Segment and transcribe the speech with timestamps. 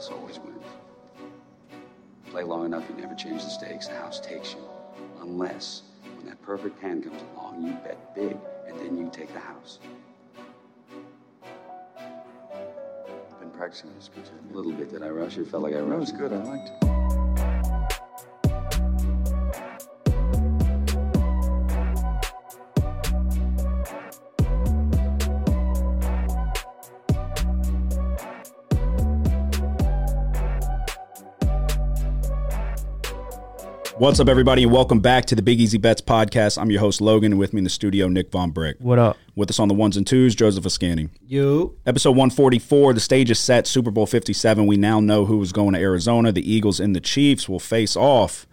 [0.00, 0.64] house always wins.
[2.30, 3.86] Play long enough, you never change the stakes.
[3.86, 4.60] The house takes you.
[5.20, 5.82] Unless,
[6.16, 8.34] when that perfect hand comes along, you bet big,
[8.66, 9.78] and then you take the house.
[11.98, 14.24] I've been practicing this good.
[14.50, 14.90] A little bit.
[14.90, 15.46] Did I rush it?
[15.48, 15.90] Felt like I rushed.
[15.90, 16.32] That was good.
[16.32, 16.99] I liked it.
[34.00, 36.56] What's up, everybody, and welcome back to the Big Easy Bets podcast.
[36.56, 38.78] I'm your host, Logan, and with me in the studio, Nick Von Brick.
[38.78, 39.18] What up?
[39.36, 41.10] With us on the ones and twos, Joseph Ascanning.
[41.26, 41.76] You.
[41.84, 44.66] Episode 144, the stage is set, Super Bowl 57.
[44.66, 46.32] We now know who is going to Arizona.
[46.32, 48.46] The Eagles and the Chiefs will face off.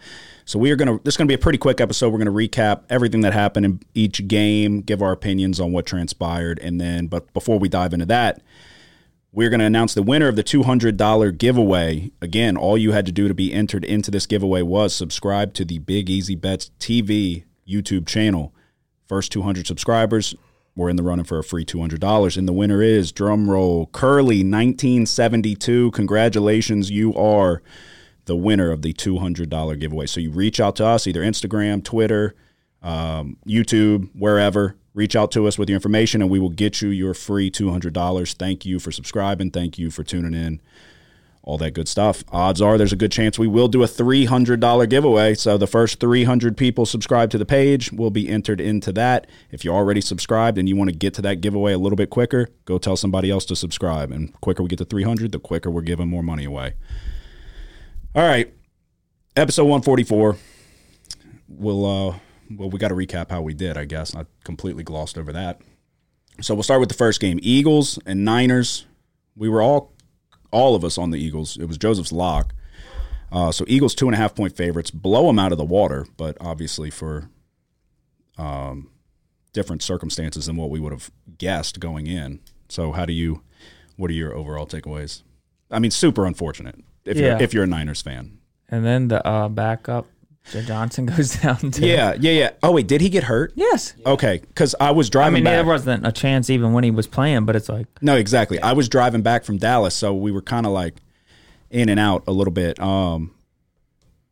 [0.44, 2.12] So we are going to, this is going to be a pretty quick episode.
[2.12, 5.86] We're going to recap everything that happened in each game, give our opinions on what
[5.86, 8.42] transpired, and then, but before we dive into that,
[9.32, 12.12] we're going to announce the winner of the $200 giveaway.
[12.22, 15.66] Again, all you had to do to be entered into this giveaway was subscribe to
[15.66, 18.54] the Big Easy Bets TV YouTube channel.
[19.08, 20.36] First 200 subscribers,
[20.76, 22.38] we're in the running for a free $200.
[22.38, 25.92] And the winner is, drum roll, Curly 1972.
[25.92, 27.62] Congratulations, you are
[28.26, 30.06] the winner of the $200 giveaway.
[30.06, 32.36] So you reach out to us, either Instagram, Twitter,
[32.82, 36.90] um, YouTube, wherever reach out to us with your information and we will get you
[36.90, 38.34] your free $200.
[38.34, 39.52] Thank you for subscribing.
[39.52, 40.60] Thank you for tuning in.
[41.44, 42.24] All that good stuff.
[42.30, 45.36] Odds are there's a good chance we will do a $300 giveaway.
[45.36, 49.28] So the first 300 people subscribe to the page will be entered into that.
[49.52, 52.10] If you're already subscribed and you want to get to that giveaway a little bit
[52.10, 54.12] quicker, go tell somebody else to subscribe.
[54.12, 56.74] And quicker we get to 300, the quicker we're giving more money away.
[58.16, 58.52] All right.
[59.36, 60.38] Episode 144.
[61.48, 64.16] We'll uh well, we got to recap how we did, I guess.
[64.16, 65.62] I completely glossed over that.
[66.42, 68.86] So we'll start with the first game Eagles and Niners.
[69.36, 69.94] We were all,
[70.52, 71.58] all of us on the Eagles.
[71.58, 72.54] It was Joseph's lock.
[73.32, 76.06] Uh, so Eagles two and a half point favorites blow them out of the water,
[76.16, 77.30] but obviously for
[78.38, 78.90] um,
[79.54, 82.40] different circumstances than what we would have guessed going in.
[82.70, 83.42] So how do you?
[83.96, 85.24] What are your overall takeaways?
[85.72, 87.30] I mean, super unfortunate if Yeah.
[87.34, 88.38] you're if you're a Niners fan.
[88.70, 90.06] And then the uh, backup,
[90.52, 91.86] Josh Johnson goes down to.
[91.86, 92.50] Yeah, yeah, yeah.
[92.64, 93.54] Oh wait, did he get hurt?
[93.56, 93.94] Yes.
[94.06, 95.34] Okay, because I was driving.
[95.34, 95.56] I mean, back.
[95.56, 98.60] there wasn't a chance even when he was playing, but it's like, No, exactly.
[98.62, 100.96] I was driving back from Dallas, so we were kind of like
[101.70, 102.80] in and out a little bit.
[102.80, 103.34] Um,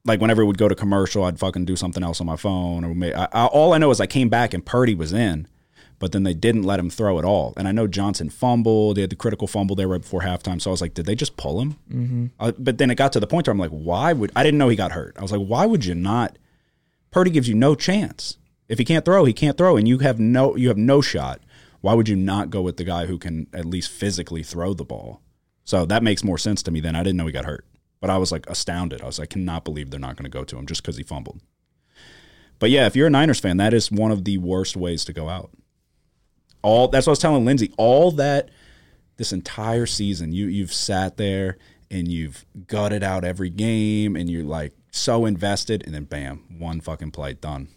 [0.06, 2.86] like whenever it would go to commercial, I'd fucking do something else on my phone.
[2.86, 5.48] Or I, I, all I know is I came back and Purdy was in,
[6.00, 7.54] but then they didn't let him throw at all.
[7.58, 8.98] And I know Johnson fumbled.
[8.98, 10.62] They had the critical fumble there right before halftime.
[10.62, 11.78] So I was like, did they just pull him?
[11.92, 12.26] Mm-hmm.
[12.40, 14.58] Uh, but then it got to the point where I'm like, why would I didn't
[14.58, 15.16] know he got hurt?
[15.18, 16.38] I was like, why would you not?
[17.12, 18.38] Purdy gives you no chance.
[18.68, 21.40] If he can't throw, he can't throw, and you have no you have no shot.
[21.82, 24.84] Why would you not go with the guy who can at least physically throw the
[24.84, 25.22] ball?
[25.64, 27.66] So that makes more sense to me than I didn't know he got hurt.
[28.02, 29.02] But I was like astounded.
[29.02, 30.98] I was like, I cannot believe they're not going to go to him just because
[30.98, 31.42] he fumbled.
[32.60, 35.14] But yeah, if you're a Niners fan, that is one of the worst ways to
[35.14, 35.52] go out.
[36.66, 37.72] All that's what I was telling Lindsay.
[37.78, 38.50] All that
[39.18, 41.58] this entire season, you you've sat there
[41.92, 46.82] and you've gutted out every game, and you're like so invested, and then bam, one
[46.82, 47.68] fucking play, done,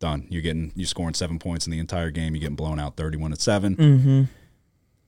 [0.00, 0.26] done.
[0.28, 2.34] You're getting you're scoring seven points in the entire game.
[2.34, 4.28] You're getting blown out, thirty-one to 7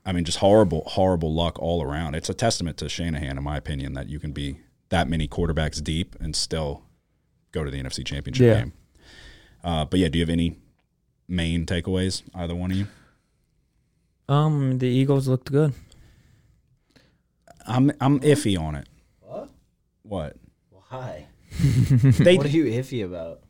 [0.07, 2.15] I mean, just horrible, horrible luck all around.
[2.15, 4.59] It's a testament to Shanahan, in my opinion, that you can be
[4.89, 6.83] that many quarterbacks deep and still
[7.53, 8.61] go to the NFC Championship Yeah.
[8.63, 8.73] game.
[9.63, 10.57] Uh, but yeah, do you have any
[11.29, 12.87] main takeaways, either one of you?
[14.29, 15.73] Um, the Eagles looked good.
[17.67, 18.89] I'm I'm iffy on it.
[19.21, 19.49] What?
[20.03, 20.37] What?
[20.89, 21.27] Why?
[21.61, 23.41] They What are you iffy about?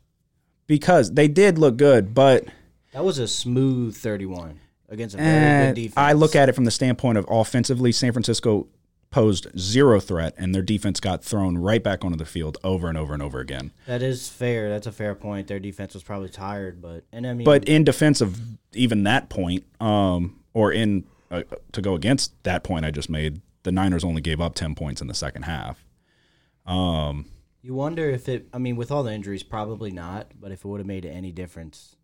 [0.66, 2.46] because they did look good, but
[2.92, 5.94] That was a smooth 31 against a very eh, good defense.
[5.96, 8.66] I look at it from the standpoint of offensively, San Francisco
[9.10, 12.98] posed zero threat, and their defense got thrown right back onto the field over and
[12.98, 13.72] over and over again.
[13.86, 14.68] that is fair.
[14.68, 15.46] That's a fair point.
[15.48, 18.38] Their defense was probably tired, but and I mean, But in defense of
[18.74, 23.41] even that point, um, or in uh, to go against that point I just made,
[23.62, 25.84] the Niners only gave up ten points in the second half.
[26.66, 27.26] Um,
[27.62, 28.49] you wonder if it.
[28.52, 30.32] I mean, with all the injuries, probably not.
[30.40, 31.94] But if it would have made any difference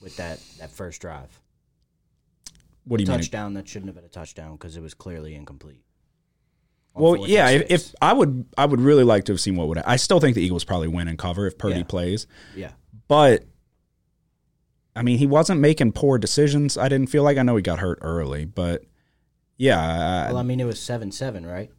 [0.00, 1.40] with that that first drive,
[2.84, 3.18] what do you mean?
[3.18, 5.82] touchdown that shouldn't have been a touchdown because it was clearly incomplete.
[6.94, 7.50] Well, yeah.
[7.50, 7.94] If, if.
[8.00, 9.78] I would, I would really like to have seen what would.
[9.78, 11.84] I still think the Eagles probably win and cover if Purdy Yeah.
[11.84, 12.26] plays,
[12.56, 12.72] yeah,
[13.08, 13.44] but
[14.96, 16.76] I mean, he wasn't making poor decisions.
[16.76, 17.38] I didn't feel like.
[17.38, 18.82] I know he got hurt early, but
[19.56, 19.78] yeah,
[20.28, 21.70] I- well, I mean, it was seven seven, right?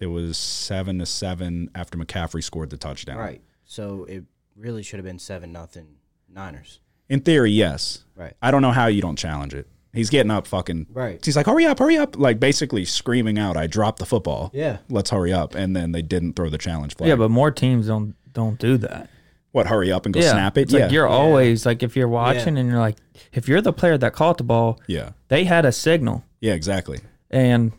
[0.00, 3.18] it was seven to seven after McCaffrey scored the touchdown.
[3.18, 3.40] Right.
[3.64, 4.24] So it
[4.56, 5.86] really should have been seven nothing
[6.28, 6.80] Niners.
[7.08, 8.04] In theory, yes.
[8.16, 8.34] Right.
[8.42, 9.68] I don't know how you don't challenge it.
[9.92, 10.88] He's getting up, fucking.
[10.90, 11.24] Right.
[11.24, 12.18] He's like, hurry up, hurry up.
[12.18, 14.50] Like basically screaming out, I dropped the football.
[14.52, 14.78] Yeah.
[14.88, 15.54] Let's hurry up.
[15.54, 17.08] And then they didn't throw the challenge flag.
[17.08, 19.08] Yeah, but more teams don't don't do that.
[19.52, 20.62] What, hurry up and go yeah, snap it?
[20.62, 20.80] It's yeah.
[20.84, 22.96] like you're always like if you're watching and you're like
[23.32, 25.10] if you're the player that caught the ball, yeah.
[25.28, 27.00] they had a signal, Yeah, exactly.
[27.30, 27.72] and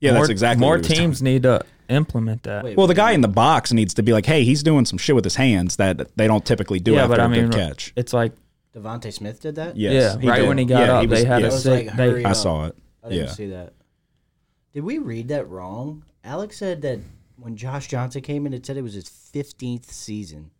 [0.00, 2.64] Yeah, more, that's exactly more what he teams need to implement that.
[2.64, 4.98] Wait, Well, the guy in the box needs to be like, hey, he's doing some
[4.98, 7.50] shit with his hands that they don't typically do yeah, after but I a mean,
[7.50, 7.92] good catch.
[7.94, 8.32] it's like
[8.74, 9.76] DeVonta Smith did that.
[9.76, 10.48] Yes, yeah, right did.
[10.48, 11.46] when he got Yeah, up, was- they had yeah.
[11.46, 12.76] a It was sig- like, they- I saw it.
[13.04, 13.32] I didn't Yeah.
[13.32, 13.74] see that.
[14.72, 16.04] Did we read that wrong?
[16.24, 16.98] Alex said that
[17.36, 20.50] when Josh Johnson came in, it said it was his 15th season.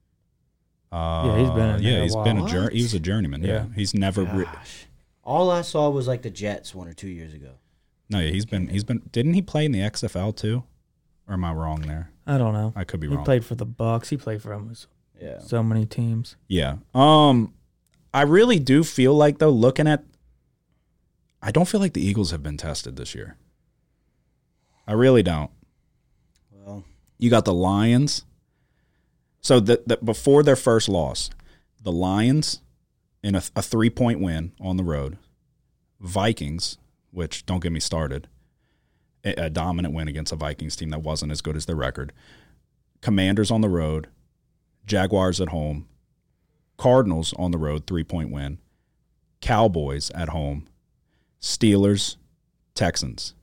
[0.93, 2.73] Uh, he's been in yeah, there a he's been a jour- What?
[2.75, 3.43] he was a journeyman.
[3.43, 3.67] Yeah, Yeah.
[3.75, 4.25] he's never.
[4.25, 4.87] Re- Gosh.
[5.25, 7.53] All I saw was like the Jets one or two years ago.
[8.11, 8.69] no, yeah, he's been.
[8.69, 9.01] He's been.
[9.11, 10.65] Didn't he play in the XFL too?
[11.27, 12.11] Or am I wrong there?
[12.27, 12.73] I don't know.
[12.77, 13.13] I could be wrong.
[13.13, 13.25] He wrong.
[13.25, 14.11] played for the Bucks.
[14.11, 14.87] He played for almost
[15.21, 15.39] Yeah.
[15.39, 16.37] so many teams.
[16.49, 16.77] Yeah.
[16.95, 17.55] Um,
[18.13, 20.05] I really do feel like though, looking at,
[21.41, 23.37] I don't feel like the Eagles have been tested this year.
[24.87, 25.51] I really don't.
[26.51, 26.85] Well,
[27.19, 28.25] You got the Lions.
[29.43, 31.31] So that the, before their first loss,
[31.83, 32.61] the Lions
[33.23, 35.19] in a, a three point win on the road,
[36.01, 36.79] Vikings,
[37.11, 38.29] which don't get me started,
[39.25, 42.13] a, a dominant win against a Vikings team that wasn't as good as their record,
[43.01, 44.09] Commanders on the road,
[44.87, 45.89] Jaguars at home,
[46.77, 48.59] Cardinals on the road, three point win,
[49.41, 50.69] Cowboys at home,
[51.41, 52.17] Steelers,
[52.75, 53.35] Texans.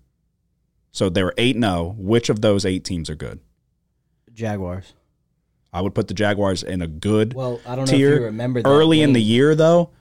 [0.92, 1.96] So they were 8 0.
[1.98, 3.40] Which of those eight teams are good?
[4.34, 4.94] Jaguars.
[5.72, 8.14] I would put the Jaguars in a good Well, I don't know tier.
[8.14, 9.92] if you remember that Early in the year, though,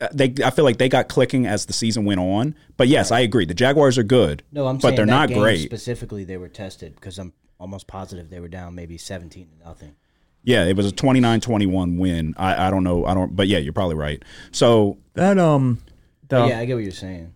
[0.00, 2.54] uh, they I feel like they got clicking as the season went on.
[2.76, 3.44] But yes, I agree.
[3.46, 4.42] The Jaguars are good.
[4.52, 5.62] No, I'm but saying they're that not game great.
[5.62, 9.94] Specifically, they were tested because I'm almost positive they were down maybe 17 to nothing.
[10.42, 12.34] Yeah, it was a 29-21 win.
[12.36, 13.06] I, I don't know.
[13.06, 13.34] I don't.
[13.34, 14.22] But yeah, you're probably right.
[14.52, 15.80] So That um,
[16.28, 17.32] the yeah, I get what you're saying.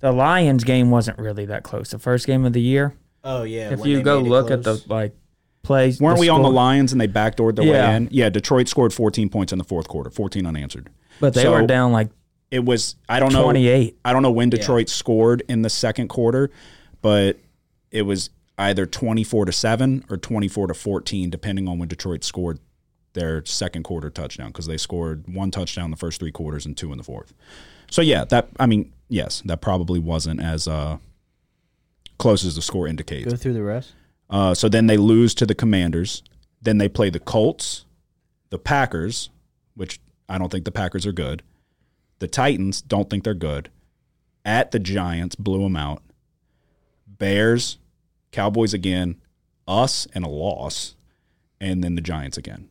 [0.00, 1.90] the Lions game wasn't really that close.
[1.90, 2.96] The first game of the year.
[3.22, 3.70] Oh yeah.
[3.70, 5.14] if you go made it look at the like
[5.62, 7.88] plays, weren't the we on the Lions and they backdoored their Yeah.
[7.90, 8.08] way in?
[8.10, 10.88] Yeah, Detroit scored 14 points in the fourth quarter, 14 unanswered.
[11.20, 12.08] But they So- were down like
[12.50, 12.96] It was.
[13.08, 13.44] I don't know.
[13.44, 13.96] 28.
[14.04, 16.50] I don't know when Detroit scored in the second quarter,
[17.00, 17.38] but
[17.92, 22.58] it was either 24 to 7 or 24 to 14 depending on when Detroit scored
[23.12, 26.76] their second quarter touchdown because they scored one touchdown in the first 3 quarters and
[26.76, 27.32] two in the fourth.
[27.90, 30.98] So yeah, that I mean, yes, that probably wasn't as uh
[32.18, 33.30] close as the score indicates.
[33.30, 33.92] Go through the rest.
[34.30, 36.22] Uh, so then they lose to the Commanders.
[36.62, 37.84] Then they play the Colts,
[38.50, 39.30] the Packers,
[39.74, 41.42] which I don't think the Packers are good.
[42.20, 43.70] The Titans don't think they're good.
[44.44, 46.02] At the Giants, blew them out.
[47.06, 47.78] Bears,
[48.30, 49.16] Cowboys again,
[49.66, 50.94] us, and a loss,
[51.60, 52.68] and then the Giants again.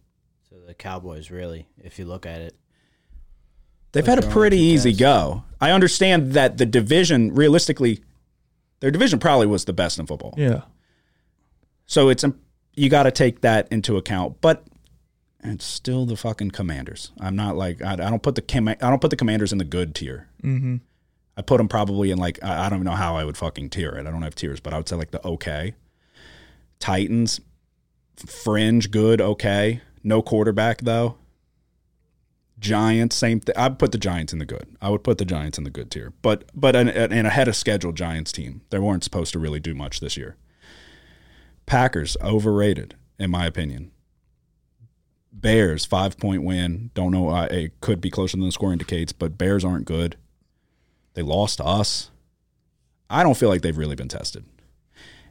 [0.49, 2.55] So the Cowboys, really, if you look at it,
[3.91, 4.99] They've had a pretty easy tests.
[4.99, 5.43] go.
[5.59, 8.03] I understand that the division, realistically,
[8.81, 10.35] their division probably was the best in football.
[10.37, 10.61] Yeah.
[11.89, 12.23] So it's
[12.75, 14.63] you got to take that into account, but
[15.43, 17.11] it's still the fucking Commanders.
[17.19, 19.57] I'm not like I, I don't put the Com- I don't put the Commanders in
[19.57, 20.27] the good tier.
[20.43, 20.77] Mm-hmm.
[21.35, 23.89] I put them probably in like I, I don't know how I would fucking tier
[23.89, 24.05] it.
[24.05, 25.73] I don't have tiers, but I would say like the okay.
[26.77, 27.41] Titans,
[28.23, 29.81] fringe, good, okay.
[30.03, 31.17] No quarterback though.
[32.59, 33.55] Giants, same thing.
[33.57, 34.67] I'd put the Giants in the good.
[34.79, 37.55] I would put the Giants in the good tier, but but an, an ahead of
[37.55, 38.61] schedule Giants team.
[38.69, 40.35] They weren't supposed to really do much this year.
[41.69, 43.91] Packers overrated in my opinion.
[45.31, 46.89] Bears five point win.
[46.95, 47.29] Don't know.
[47.29, 50.17] Uh, it could be closer than the score indicates, but Bears aren't good.
[51.13, 52.09] They lost to us.
[53.07, 54.45] I don't feel like they've really been tested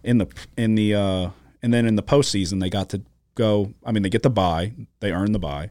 [0.04, 1.30] in the in the uh,
[1.61, 3.02] and then in the postseason they got to
[3.35, 3.75] go.
[3.85, 4.75] I mean, they get the buy.
[5.00, 5.71] They earn the buy,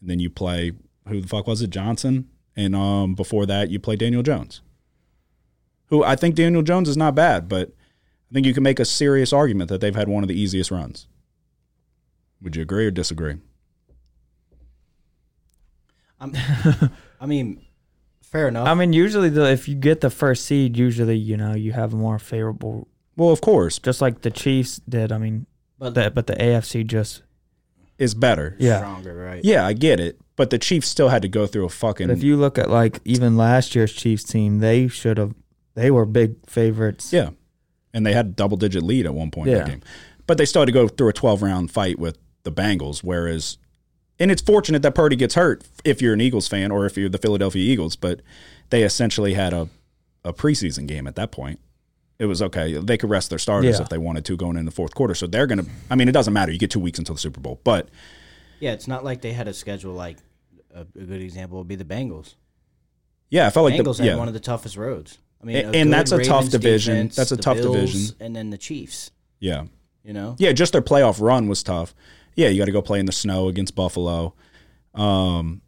[0.00, 0.70] and then you play
[1.08, 4.60] who the fuck was it Johnson, and um before that you play Daniel Jones,
[5.86, 7.72] who I think Daniel Jones is not bad, but
[8.30, 10.70] I think you can make a serious argument that they've had one of the easiest
[10.70, 11.06] runs.
[12.42, 13.36] Would you agree or disagree?
[16.20, 16.32] I'm,
[17.20, 17.64] I mean,
[18.22, 18.66] fair enough.
[18.68, 21.92] I mean, usually the if you get the first seed, usually you know you have
[21.92, 25.12] a more favorable, Well, of course, just like the Chiefs did.
[25.12, 25.46] I mean,
[25.78, 27.22] but that but the AFC just
[27.98, 28.56] is better.
[28.58, 28.78] yeah.
[28.78, 29.44] stronger, right?
[29.44, 32.08] Yeah, I get it, but the Chiefs still had to go through a fucking.
[32.08, 35.34] But if you look at like even last year's Chiefs team, they should have
[35.74, 37.12] they were big favorites.
[37.12, 37.30] yeah,
[37.96, 39.82] and they had a double digit lead at one point in the game,
[40.26, 43.02] but they still had to go through a twelve round fight with the Bengals.
[43.02, 43.56] Whereas,
[44.20, 47.08] and it's fortunate that Purdy gets hurt if you're an Eagles fan or if you're
[47.08, 48.20] the Philadelphia Eagles, but
[48.68, 49.70] they essentially had a
[50.24, 51.58] a preseason game at that point.
[52.18, 52.74] It was okay.
[52.74, 53.82] They could rest their starters Yeah.
[53.82, 55.14] if they wanted to going in the fourth quarter.
[55.14, 55.64] So they're gonna.
[55.90, 56.52] I mean, it doesn't matter.
[56.52, 57.88] You get two weeks until the Super Bowl, but
[58.60, 60.18] Yeah, it's not like they had a schedule like
[60.74, 62.34] a, a good example would be the Bengals.
[63.30, 64.16] Yeah, I felt like Bengals the Bengals had yeah.
[64.16, 65.18] one of the toughest roads.
[65.46, 66.94] Mean, And- and that's a tough division.
[66.94, 68.16] defense, That's a tough Bills, division.
[68.20, 69.10] and then the Chiefs.
[69.38, 69.64] yeah.
[70.04, 71.92] You know, Yeah, just their playoff run was tough.
[72.36, 74.34] Yeah, you got to go play in the snow against Buffalo.
[74.94, 75.62] Um,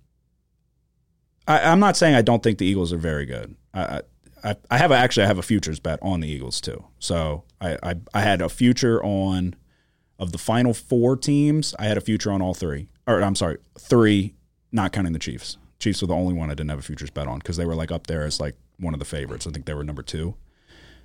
[1.47, 3.56] I, I'm not saying I don't think the Eagles are very good.
[3.75, 4.02] I,
[4.44, 6.85] I, I have a, actually I have a futures bet on the Eagles too.
[7.00, 9.54] So I, I, I had a future on
[10.20, 11.75] of the final four teams.
[11.78, 14.35] I had a future on all three, or I'm sorry, three,
[14.73, 15.56] not counting the Chiefs.
[15.80, 17.75] Chiefs were the only one I didn't have a futures bet on because they were
[17.76, 19.47] like up there as like one of the favorites.
[19.47, 20.35] I think they were number two.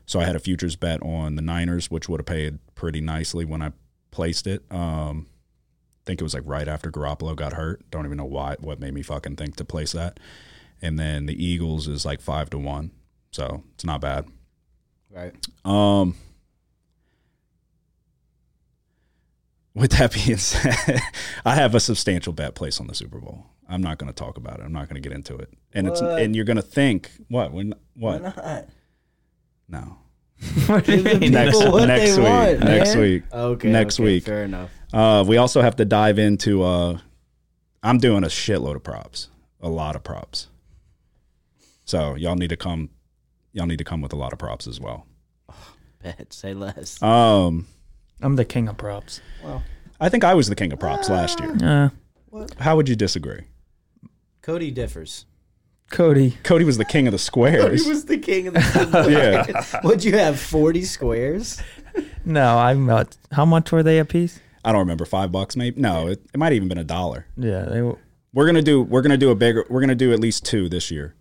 [0.06, 3.46] So I had a futures bet on the Niners, which would have paid pretty nicely
[3.46, 3.72] when I
[4.12, 4.64] placed it.
[4.70, 7.90] Um, I think it was like right after Garoppolo got hurt.
[7.90, 8.58] Don't even know why.
[8.60, 10.20] What made me fucking think to place that.
[10.82, 12.92] And then the Eagles is like five to one,
[13.32, 14.28] so it's not bad.
[15.10, 15.34] right?
[15.64, 16.16] Um,
[19.76, 21.00] with that being said,
[21.46, 23.46] I have a substantial bet placed on the Super Bowl.
[23.68, 24.64] I'm not going to talk about it.
[24.64, 25.50] I'm not going to get into it.
[25.74, 28.66] And it's and you're going to think what when what not?
[29.68, 29.98] no
[30.68, 31.32] what do you Give the mean?
[31.32, 33.02] Next- what next week, want, next man.
[33.02, 34.24] week, Okay, next okay, week.
[34.26, 34.70] Fair enough.
[34.92, 36.62] Uh, we also have to dive into.
[36.64, 37.00] Uh,
[37.82, 39.30] I'm doing a shitload of props,
[39.62, 40.48] a lot of props.
[41.86, 42.90] So y'all need to come.
[43.54, 45.08] Y'all need to come with a lot of props as well.
[46.02, 47.02] Bet, say less.
[47.02, 47.68] Um,
[48.24, 49.22] I'm the king of props.
[49.44, 49.64] Well,
[50.00, 51.56] I think I was the king of props last year.
[51.62, 51.90] Uh,
[52.60, 53.42] How would you disagree?
[54.42, 55.26] Cody differs.
[55.92, 56.38] Cody.
[56.44, 57.84] Cody was the king of the squares.
[57.84, 58.62] He was the king of the.
[58.88, 59.12] squares.
[59.74, 60.40] yeah, What'd you have?
[60.40, 61.62] Forty squares.
[62.26, 63.16] No, I'm not.
[63.34, 64.40] How much were they a piece?
[64.66, 65.80] I don't remember five bucks maybe.
[65.80, 67.28] No, it, it might have even been a dollar.
[67.38, 68.00] Yeah, they were.
[68.34, 68.82] We're gonna do.
[68.82, 69.64] We're gonna do a bigger.
[69.70, 71.14] We're gonna do at least two this year.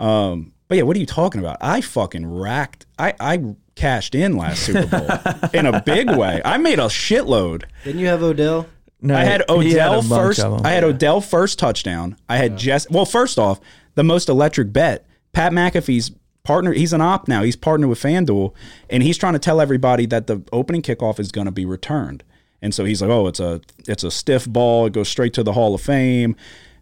[0.00, 1.58] Um, but yeah, what are you talking about?
[1.60, 2.86] I fucking racked.
[2.98, 6.42] I I cashed in last Super Bowl in a big way.
[6.44, 7.64] I made a shitload.
[7.82, 8.66] Didn't you have Odell?
[9.00, 10.40] No, I had Odell bunch first.
[10.40, 12.16] I had Odell first touchdown.
[12.28, 12.88] I had Jess.
[12.90, 13.58] Well, first off,
[13.94, 15.06] the most electric bet.
[15.32, 16.72] Pat McAfee's partner.
[16.72, 17.42] He's an op now.
[17.42, 18.52] He's partnered with FanDuel,
[18.90, 22.22] and he's trying to tell everybody that the opening kickoff is going to be returned.
[22.60, 24.86] And so he's like, "Oh, it's a it's a stiff ball.
[24.86, 26.36] It goes straight to the Hall of Fame.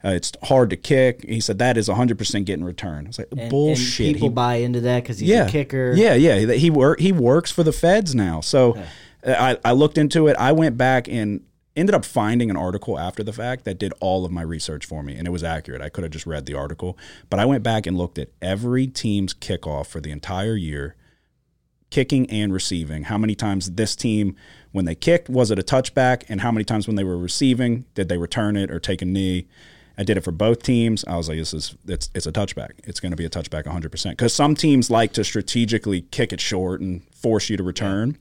[0.05, 3.07] Uh, it's hard to kick." He said that is 100 percent getting returned.
[3.07, 5.50] I was like, And, "Bullshit." And people He- buy into that because he's yeah, a
[5.50, 5.93] kicker.
[5.97, 6.52] Yeah, yeah.
[6.55, 8.40] He work he works for the feds now.
[8.40, 8.76] So
[9.26, 10.37] uh, I, I looked into it.
[10.38, 11.43] I went back and
[11.76, 15.02] ended up finding an article after the fact that did all of my research for
[15.02, 15.81] me, and it was accurate.
[15.81, 16.99] I could have just read the article,
[17.31, 20.97] but I went back and looked at every team's kickoff for the entire year,
[21.90, 23.05] kicking and receiving.
[23.05, 24.35] How many times this team,
[24.73, 27.85] when they kicked, was it a touchback, and how many times when they were receiving,
[27.95, 29.47] did they return it or take a knee?
[30.00, 31.05] I did it for both teams.
[31.07, 32.71] I was like, this is it's it's a touchback.
[32.85, 36.40] It's going to be a touchback 100% because some teams like to strategically kick it
[36.40, 38.17] short and force you to return.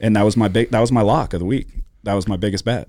[0.00, 1.68] And that was my big that was my lock of the week.
[2.02, 2.88] That was my biggest bet.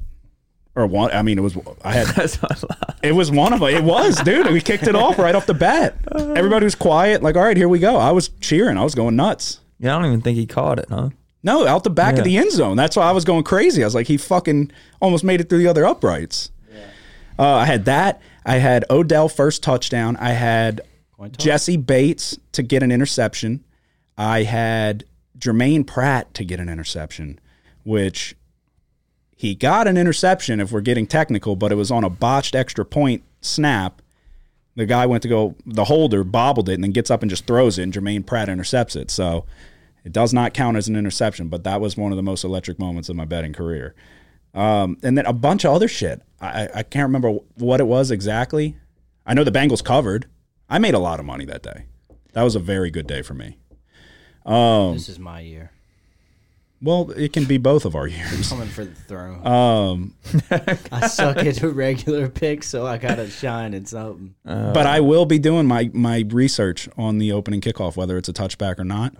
[0.75, 2.95] Or one I mean it was I had That's not loud.
[3.03, 3.69] it was one of them.
[3.69, 4.51] It was, dude.
[4.51, 5.97] We kicked it off right off the bat.
[6.15, 8.77] Everybody was quiet like, "All right, here we go." I was cheering.
[8.77, 9.59] I was going nuts.
[9.79, 11.09] Yeah, I don't even think he caught it, huh?
[11.43, 12.19] No, out the back Yeah.
[12.19, 12.77] of the end zone.
[12.77, 13.83] That's why I was going crazy.
[13.83, 16.50] I was like, he fucking almost made it through the other uprights.
[17.37, 18.21] Uh, I had that.
[18.45, 20.17] I had Odell first touchdown.
[20.17, 20.81] I had
[21.37, 23.63] Jessie Bates to get an interception.
[24.17, 25.05] I had
[25.37, 27.39] Germaine Pratt to get an interception,
[27.83, 28.35] which
[29.35, 32.85] he got an interception if we're getting technical, but it was on a botched extra
[32.85, 34.01] point snap.
[34.75, 37.45] The guy went to go, the holder bobbled it and then gets up and just
[37.47, 39.11] throws it, and Germaine Pratt intercepts it.
[39.11, 39.45] So
[40.03, 42.79] it does not count as an interception, but that was one of the most electric
[42.79, 43.95] moments of my betting career.
[44.53, 46.21] Um, and then a bunch of other shit.
[46.41, 48.75] I, I can't remember what it was exactly.
[49.25, 50.25] I know the Bengals covered.
[50.69, 51.85] I made a lot of money that day.
[52.33, 53.57] That was a very good day for me.
[54.45, 55.71] Um, This is my year.
[56.81, 58.49] well, it can be both of our years.
[58.49, 59.45] Coming for the throne.
[59.45, 60.15] Um,
[60.91, 64.33] I suck at a regular pick, so I gotta shine at something.
[64.43, 68.33] but I will be doing my my research on the opening kickoff, whether it's a
[68.33, 69.13] touchback or not.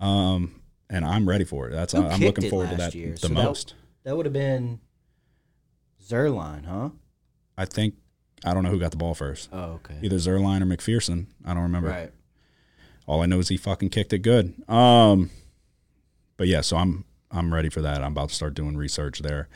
[0.00, 1.72] Um, and I'm ready for it.
[1.72, 3.12] That's I'm looking forward to that year?
[3.12, 3.68] the So most.
[3.68, 3.74] That
[4.16, 4.80] would have been
[6.04, 6.90] Zuerlein, huh?
[7.56, 7.94] I think
[8.44, 9.48] I don't know who got the ball first.
[9.52, 9.96] Oh, okay.
[10.02, 11.26] Either Zuerlein or McPherson.
[11.44, 11.88] I don't remember.
[11.88, 12.12] Right.
[13.06, 14.54] All I know is he fucking kicked it good.
[14.68, 15.30] Um,
[16.36, 18.02] but yeah, so I'm I'm ready for that.
[18.02, 19.48] I'm about to start doing research there.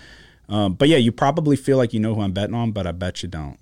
[0.48, 2.92] Um, but yeah, you probably feel like you know who I'm betting on, but I
[2.92, 3.58] bet you don't.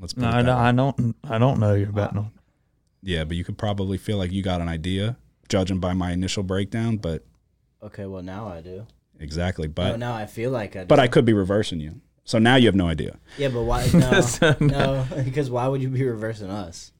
[0.00, 0.58] Let's put No, it I that don't.
[0.58, 1.16] I don't.
[1.24, 2.32] I don't know you're betting on.
[3.02, 5.16] Yeah, but you could probably feel like you got an idea,
[5.48, 6.96] judging by my initial breakdown.
[6.96, 7.24] But
[7.82, 8.86] Okay, well now I do.
[9.20, 10.80] Exactly, oh, but now I feel like I.
[10.80, 10.86] Do.
[10.86, 12.00] but I could be reversing you.
[12.24, 13.88] So now you have no idea Yeah, but why?
[13.94, 14.20] No,
[14.60, 16.92] no, because why would you be reversing us?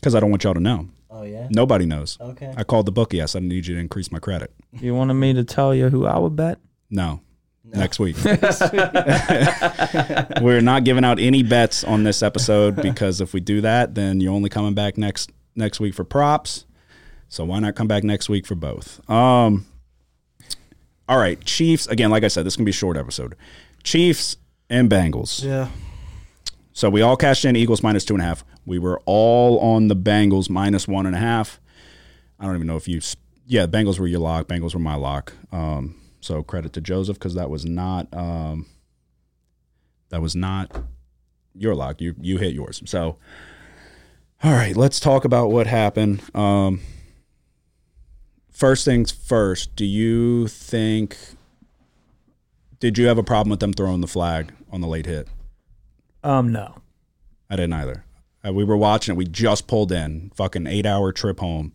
[0.00, 0.88] because I don't want y'all to know.
[1.10, 1.48] Oh yeah.
[1.50, 2.16] Nobody knows.
[2.20, 2.52] Okay.
[2.56, 3.20] I called the bookie.
[3.22, 4.52] I said I need you to increase my credit.
[4.72, 6.58] You wanted me to tell you who I would bet?
[6.90, 7.20] No,
[7.64, 8.16] next week.
[10.40, 14.20] We're not giving out any bets on this episode because if we do that, then
[14.20, 16.64] you're only coming back next next week for props.
[17.28, 19.08] So why not come back next week for both?
[19.10, 19.66] Um,
[21.08, 21.86] all right, Chiefs.
[21.86, 23.36] Again, like I said, this can be a short episode.
[23.82, 24.36] Chiefs
[24.68, 25.44] and Bengals.
[25.44, 25.68] Yeah.
[26.72, 28.44] So we all cashed in Eagles minus two and a half.
[28.66, 31.60] We were all on the Bengals minus one and a half.
[32.38, 33.00] I don't even know if you.
[33.46, 34.48] Yeah, Bengals were your lock.
[34.48, 35.32] Bengals were my lock.
[35.52, 38.08] Um, so credit to Joseph because that was not.
[38.12, 38.66] Um,
[40.10, 40.84] that was not
[41.54, 42.00] your lock.
[42.00, 42.82] You you hit yours.
[42.84, 43.16] So,
[44.42, 46.22] all right, let's talk about what happened.
[46.34, 46.80] Um,
[48.56, 49.76] first things first.
[49.76, 51.16] Do you think?
[52.80, 55.28] Did you have a problem with them throwing the flag on the late hit?
[56.22, 56.74] Um, no.
[57.48, 58.04] I didn't either.
[58.46, 59.18] Uh, we were watching it.
[59.18, 60.30] We just pulled in.
[60.34, 61.72] Fucking eight hour trip home.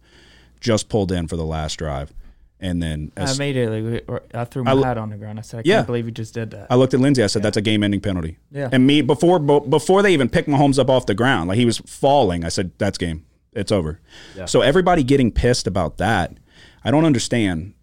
[0.60, 2.14] Just pulled in for the last drive,
[2.60, 4.02] and then I as, immediately, we-
[4.36, 5.40] I threw my I hat on the ground.
[5.40, 5.76] I said, I Yeah.
[5.78, 6.68] can't believe you just did that.
[6.70, 7.24] I looked at Lindsay.
[7.24, 8.70] I said, "That's a game-ending penalty." Yeah.
[8.72, 11.80] And me before before they even picked Mahomes up off the ground, like he was
[11.80, 12.46] falling.
[12.46, 13.26] I said, "That's game.
[13.54, 14.00] It's over."
[14.38, 14.46] Yeah.
[14.46, 16.38] So everybody getting pissed about that,
[16.84, 17.74] I don't understand.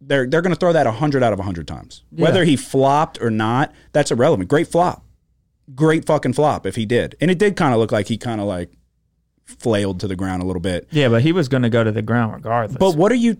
[0.00, 3.30] They're they're going to throw that hundred out of hundred times, whether he flopped or
[3.30, 3.72] not.
[3.92, 4.48] That's irrelevant.
[4.48, 5.04] Great flop,
[5.74, 8.40] great fucking flop if he did, and it did kind of look like he kind
[8.40, 8.70] of like
[9.44, 10.86] flailed to the ground a little bit.
[10.90, 12.78] yeah, but he was going to go to the ground regardless.
[12.78, 13.38] But what are you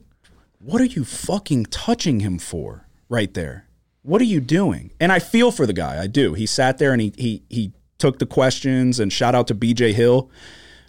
[0.60, 3.66] what are you fucking touching him for right there?
[4.02, 4.90] What are you doing?
[4.98, 6.02] And I feel for the guy.
[6.02, 6.34] I do.
[6.34, 9.92] He sat there and he he he took the questions and shout out to BJ
[9.92, 10.30] Hill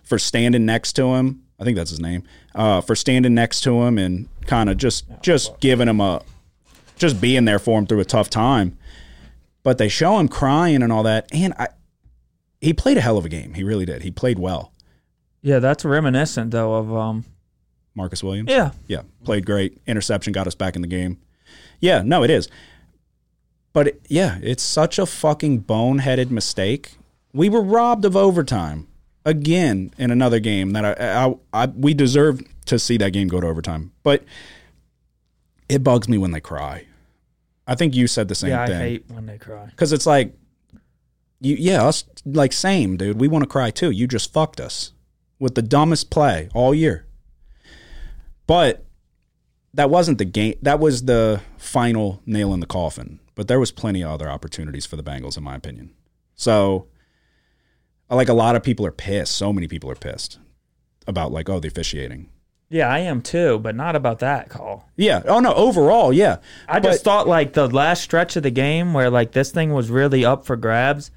[0.03, 1.43] for standing next to him.
[1.59, 2.23] I think that's his name.
[2.55, 6.21] Uh, for standing next to him and kind of just just giving him a
[6.97, 8.77] just being there for him through a tough time.
[9.63, 11.67] But they show him crying and all that and I
[12.61, 13.53] he played a hell of a game.
[13.53, 14.01] He really did.
[14.01, 14.73] He played well.
[15.41, 17.25] yeah, that's reminiscent though of um.
[17.95, 18.49] Marcus Williams.
[18.49, 19.77] Yeah, Yeah, played great.
[19.85, 21.19] Interception got us back in the game.
[21.81, 22.47] Yeah, no, it is.
[23.73, 26.93] But it, yeah, it's such a fucking boneheaded mistake.
[27.33, 28.87] We were robbed of overtime
[29.25, 33.39] again in another game that I, I, I we deserve to see that game go
[33.41, 33.91] to overtime.
[34.03, 34.23] But
[35.67, 36.85] it bugs me when they cry.
[37.67, 39.67] I think you said the same yeah, I thing hate when they cry.
[39.67, 40.33] because it's like,
[41.39, 43.19] you yeah, us like same dude.
[43.19, 43.91] We want to cry too.
[43.91, 44.93] You just fucked us
[45.37, 47.05] with the dumbest play all year.
[48.47, 48.85] But
[49.73, 50.55] that wasn't the game.
[50.61, 53.19] That was the final nail in the coffin.
[53.35, 55.93] But there was plenty of other opportunities for the Bengals, in my opinion.
[56.35, 56.87] So,
[58.15, 59.35] like a lot of people are pissed.
[59.35, 60.39] So many people are pissed
[61.07, 62.29] about like, oh, the officiating.
[62.69, 64.87] Yeah, I am too, but not about that call.
[64.95, 65.23] Yeah.
[65.25, 65.53] Oh no.
[65.53, 66.37] Overall, yeah.
[66.67, 69.89] I just thought like the last stretch of the game where like this thing was
[69.89, 71.09] really up for grabs.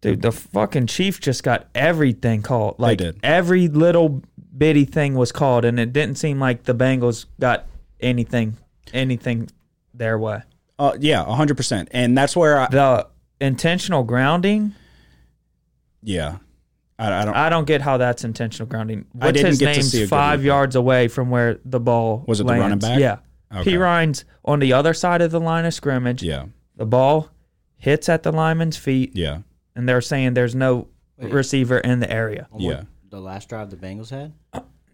[0.00, 2.76] Dude, the fucking chief just got everything called.
[2.78, 3.18] Like did.
[3.24, 4.22] every little
[4.56, 7.66] bitty thing was called, and it didn't seem like the Bengals got
[7.98, 8.56] anything,
[8.92, 9.50] anything
[9.92, 10.42] their way.
[10.78, 11.24] Uh, yeah.
[11.24, 11.88] hundred percent.
[11.90, 12.68] And that's where I.
[12.68, 13.08] The
[13.40, 14.72] intentional grounding,
[16.02, 16.38] Yeah.
[16.98, 17.34] I, I don't.
[17.36, 19.04] I don't get how that's intentional grounding.
[19.20, 20.44] I What's didn't his get to see a good five replay.
[20.44, 22.84] yards away from where the ball Was it the running lands.
[22.84, 22.98] back?
[22.98, 23.18] Yeah.
[23.60, 23.70] Okay.
[23.70, 26.22] Perine's on the other side of the line of scrimmage.
[26.22, 26.46] yeah.
[26.76, 27.30] The ball
[27.76, 29.38] hits at the lineman's feet, Yeah.
[29.76, 31.32] and they're saying there's no Wait.
[31.32, 32.46] receiver in the area.
[32.52, 32.82] On Yeah.
[33.08, 34.32] the last drive the Bengals had?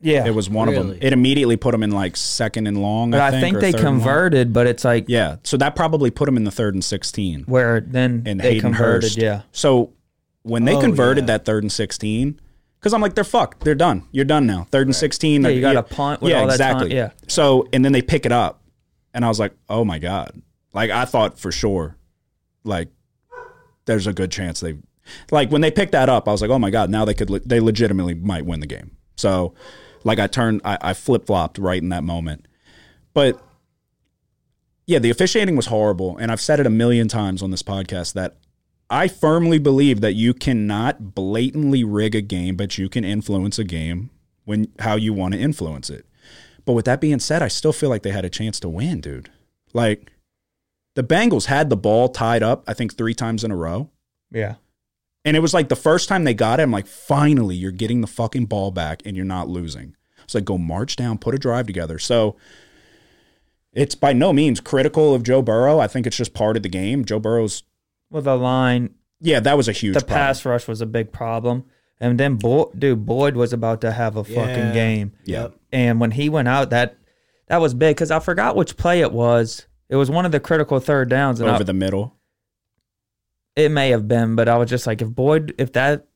[0.02, 0.88] Yeah, It was one of them.
[0.88, 0.98] Really?
[1.02, 3.10] It immediately put them in like second and long.
[3.10, 3.98] but I I think, think or they third and long.
[4.00, 7.44] converted, but it's like Yeah, so that probably put them in the third and sixteen.
[7.46, 9.02] where then And they Hayden converted.
[9.04, 9.16] Hurst.
[9.16, 9.93] Yeah, So
[10.44, 11.38] when they Oh, converted yeah.
[11.38, 12.40] that third and sixteen,
[12.78, 13.64] because I'm like, they're fucked.
[13.64, 14.06] They're done.
[14.12, 14.66] You're done now.
[14.70, 15.42] Third and sixteen.
[15.42, 16.76] Yeah, you got a punt with yeah, all that time.
[16.76, 16.94] exactly.
[16.96, 17.10] Yeah.
[17.28, 18.62] So and then they pick it up,
[19.12, 20.40] and I was like, oh my god.
[20.72, 21.96] Like I thought for sure,
[22.62, 22.88] like
[23.86, 24.76] there's a good chance they,
[25.30, 26.88] like when they picked that up, I was like, oh my god.
[26.90, 27.30] Now they could.
[27.30, 28.96] Le- they legitimately might win the game.
[29.16, 29.54] So,
[30.04, 32.46] like I turned, I, I flip flopped right in that moment,
[33.12, 33.40] but.
[34.86, 38.12] Yeah, the officiating was horrible, and I've said it a million times on this podcast
[38.12, 38.36] that
[38.90, 43.64] I firmly believe that you cannot blatantly rig a game, but you can influence a
[43.64, 44.10] game
[44.44, 46.06] when how you want to influence it.
[46.64, 49.00] But with that being said, I still feel like they had a chance to win,
[49.00, 49.30] dude.
[49.72, 50.12] Like
[50.94, 53.90] the Bengals had the ball tied up, I think three times in a row.
[54.30, 54.56] yeah.
[55.26, 58.02] And it was like the first time they got it, I'm like, finally, you're getting
[58.02, 59.96] the fucking ball back and you're not losing.
[60.22, 61.98] It's like, go march down, put a drive together.
[61.98, 62.36] So
[63.72, 65.78] it's by no means critical of Joe Burrow.
[65.78, 67.06] I think it's just part of the game.
[67.06, 67.62] Joe Burrow's,
[68.14, 70.16] Well, the line, yeah, that was a huge the problem.
[70.18, 71.64] pass rush was a big problem,
[72.00, 74.72] and then Boyd, dude, Boyd was about to have a fucking Yeah.
[74.72, 75.12] game.
[75.24, 75.42] Yeah.
[75.42, 75.54] Yep.
[75.72, 76.96] and when he went out, that
[77.48, 79.66] that was big because I forgot which play it was.
[79.88, 82.14] It was one of the critical third downs, and I, over the middle.
[83.56, 86.06] it may have been, but I was just like, if Boyd, if that,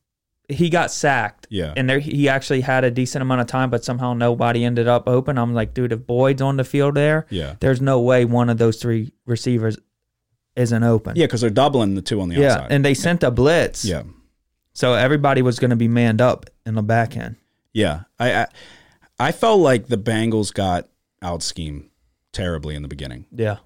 [0.49, 1.47] he got sacked.
[1.51, 1.75] Yeah.
[1.77, 5.09] And there he actually had a decent amount of time, but somehow nobody ended up
[5.09, 5.37] open.
[5.37, 7.57] I'm like, dude, if Boyd's on the field there, Yeah.
[7.61, 9.77] there's no way one of those three receivers
[10.59, 11.14] isn't open.
[11.16, 12.53] Yeah, because they're doubling the two on the Yeah.
[12.55, 12.73] outside.
[12.73, 13.85] And they sent a blitz.
[13.85, 14.03] yeah.
[14.73, 17.37] So everybody was going to be manned up in the back end.
[17.73, 18.03] Yeah.
[18.18, 18.47] I, I
[19.18, 20.88] I felt like the Bengals got
[21.21, 21.88] out schemed
[22.33, 23.27] terribly in the beginning.
[23.35, 23.57] Yeah.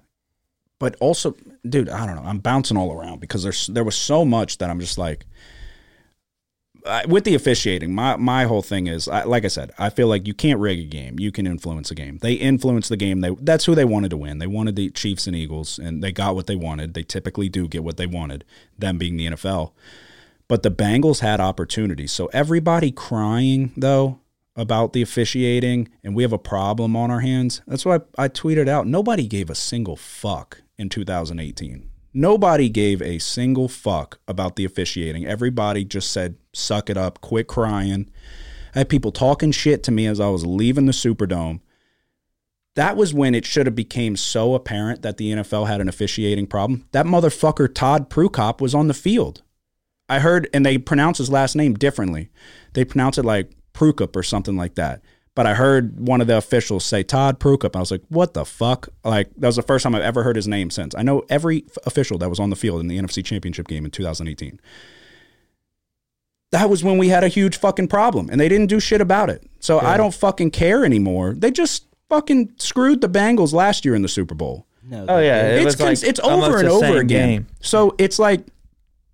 [0.79, 1.35] But also,
[1.67, 2.23] dude, I don't know.
[2.23, 5.25] I'm bouncing all around because there's there was so much that I'm just like
[6.85, 10.07] I, with the officiating, my my whole thing is, I, like I said, I feel
[10.07, 11.19] like you can't rig a game.
[11.19, 12.17] You can influence a game.
[12.21, 13.21] They influenced the game.
[13.21, 14.39] They that's who they wanted to win.
[14.39, 16.93] They wanted the Chiefs and Eagles, and they got what they wanted.
[16.93, 18.43] They typically do get what they wanted.
[18.77, 19.71] Them being the NFL,
[20.47, 22.11] but the Bengals had opportunities.
[22.11, 24.19] So everybody crying though
[24.55, 27.61] about the officiating, and we have a problem on our hands.
[27.67, 28.87] That's why I, I tweeted out.
[28.87, 31.89] Nobody gave a single fuck in 2018.
[32.13, 35.25] Nobody gave a single fuck about the officiating.
[35.25, 38.09] Everybody just said, suck it up, quit crying.
[38.75, 41.61] I had people talking shit to me as I was leaving the Superdome.
[42.75, 46.47] That was when it should have became so apparent that the NFL had an officiating
[46.47, 46.87] problem.
[46.91, 49.43] That motherfucker Todd Prukop was on the field.
[50.09, 52.29] I heard, and they pronounce his last name differently.
[52.73, 55.01] They pronounce it like Prukop or something like that.
[55.35, 57.75] But I heard one of the officials say Todd Prukop.
[57.75, 58.89] I was like, what the fuck?
[59.03, 60.93] Like, that was the first time I've ever heard his name since.
[60.93, 63.83] I know every f- official that was on the field in the NFC Championship game
[63.83, 64.59] in 2018.
[66.51, 69.31] That was when we had a huge fucking problem, and they didn't do shit about
[69.31, 69.43] it.
[69.59, 71.33] So I don't fucking care anymore.
[71.35, 74.67] They just fucking screwed the Bengals last year in the Super Bowl.
[74.83, 77.29] No, Oh yeah, it it's was like it's over and over again.
[77.29, 77.47] game.
[77.61, 78.45] So it's like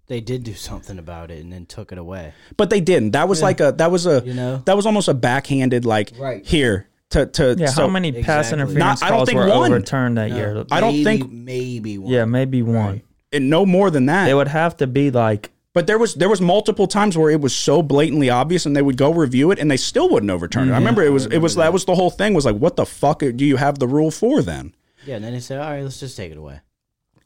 [0.10, 2.34] They did do something about it and then took it away.
[2.58, 3.12] But they didn't.
[3.12, 4.62] That was like a that was a You know?
[4.66, 6.46] that was almost a backhanded like Right.
[6.46, 9.48] here to to Yeah, so how many pass interference Not- I don't calls think were
[9.48, 9.72] one.
[9.72, 10.66] overturned that year?
[10.70, 12.12] I don't think- maybe one.
[12.12, 13.02] yeah, maybe one.
[13.32, 14.30] and no more than that.
[14.30, 17.40] It would have to be like, but there was there was multiple times where it
[17.42, 20.70] was so blatantly obvious and they would go review it and they still wouldn't overturn
[20.70, 20.72] it.
[20.74, 22.86] I remember it was it was that was the whole thing was like what the
[22.86, 24.74] fuck do you have the rule for then?
[25.06, 26.60] Yeah, and then they said, all right, let's just take it away.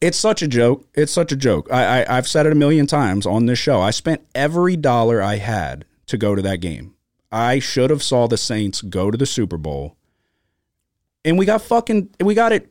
[0.04, 0.86] It's such a joke.
[0.94, 1.70] It's such a joke.
[1.72, 3.80] I, I I've said it a million times on this show.
[3.80, 6.96] I spent every dollar I had to go to that game.
[7.32, 9.96] I should have saw the Saints go to the Super Bowl.
[11.24, 12.70] And we got fucking we got it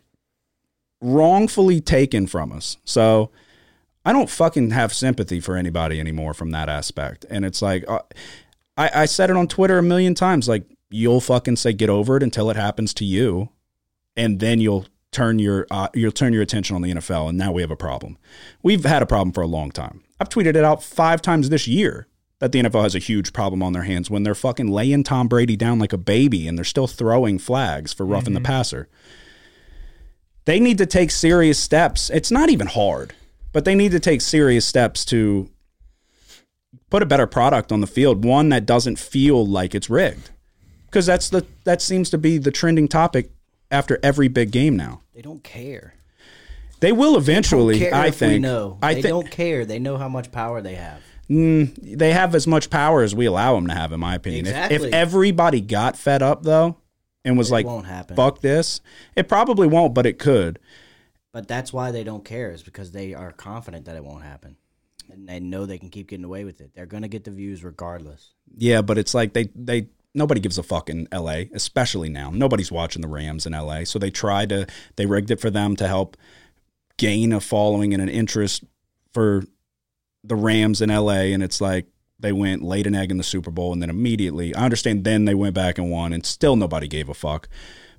[1.01, 2.77] wrongfully taken from us.
[2.85, 3.31] So
[4.05, 7.25] I don't fucking have sympathy for anybody anymore from that aspect.
[7.31, 8.01] And it's like uh,
[8.77, 12.19] I I said it on Twitter a million times like you'll fucking say get over
[12.19, 13.49] it until it happens to you
[14.17, 17.53] and then you'll turn your uh, you'll turn your attention on the NFL, and now
[17.53, 18.19] we have a problem.
[18.63, 20.03] We've had a problem for a long time.
[20.19, 22.09] I've tweeted it out five times this year
[22.41, 25.29] that the NFL has a huge problem on their hands when they're fucking laying Tom
[25.29, 28.89] Brady down like a baby, and they're still throwing flags for roughing the passer.
[30.45, 32.11] They need to take serious steps.
[32.11, 33.15] It's not even hard,
[33.53, 35.51] but they need to take serious steps to
[36.91, 40.31] put a better product on the field, one that doesn't feel like it's rigged.
[40.87, 43.31] Because that's the that seems to be the trending topic
[43.73, 45.01] after every big game now.
[45.15, 45.95] They don't care.
[46.81, 47.79] They will eventually.
[47.79, 48.43] Care I if we think.
[48.43, 48.79] know.
[48.83, 49.65] I they think don't care.
[49.65, 51.01] They know how much power they have.
[51.31, 54.47] Mm, they have as much power as we allow them to have, in my opinion.
[54.47, 56.77] If- If, everybody got fed up though,
[57.25, 58.17] and was like, won't happen.
[58.17, 58.81] "Fuck this,"
[59.17, 60.59] it probably won't, but it could.
[61.33, 64.57] But that's why they don't care, is because they are confident that it won't happen.
[65.11, 66.73] And they know they can keep getting away with it.
[66.75, 68.31] They're going to get the views regardless.
[68.57, 71.51] Yeah, but it's like they they nobody gives a fuck in L.A.
[71.53, 73.85] Especially now, nobody's watching the Rams in L.A.
[73.85, 76.17] So they tried to they rigged it for them to help
[76.97, 78.65] gain a following and an interest
[79.13, 79.45] for
[80.25, 81.33] the Rams in L.A.
[81.33, 81.87] And it's like
[82.19, 85.25] they went laid an egg in the Super Bowl and then immediately I understand then
[85.25, 87.49] they went back and won and still nobody gave a fuck.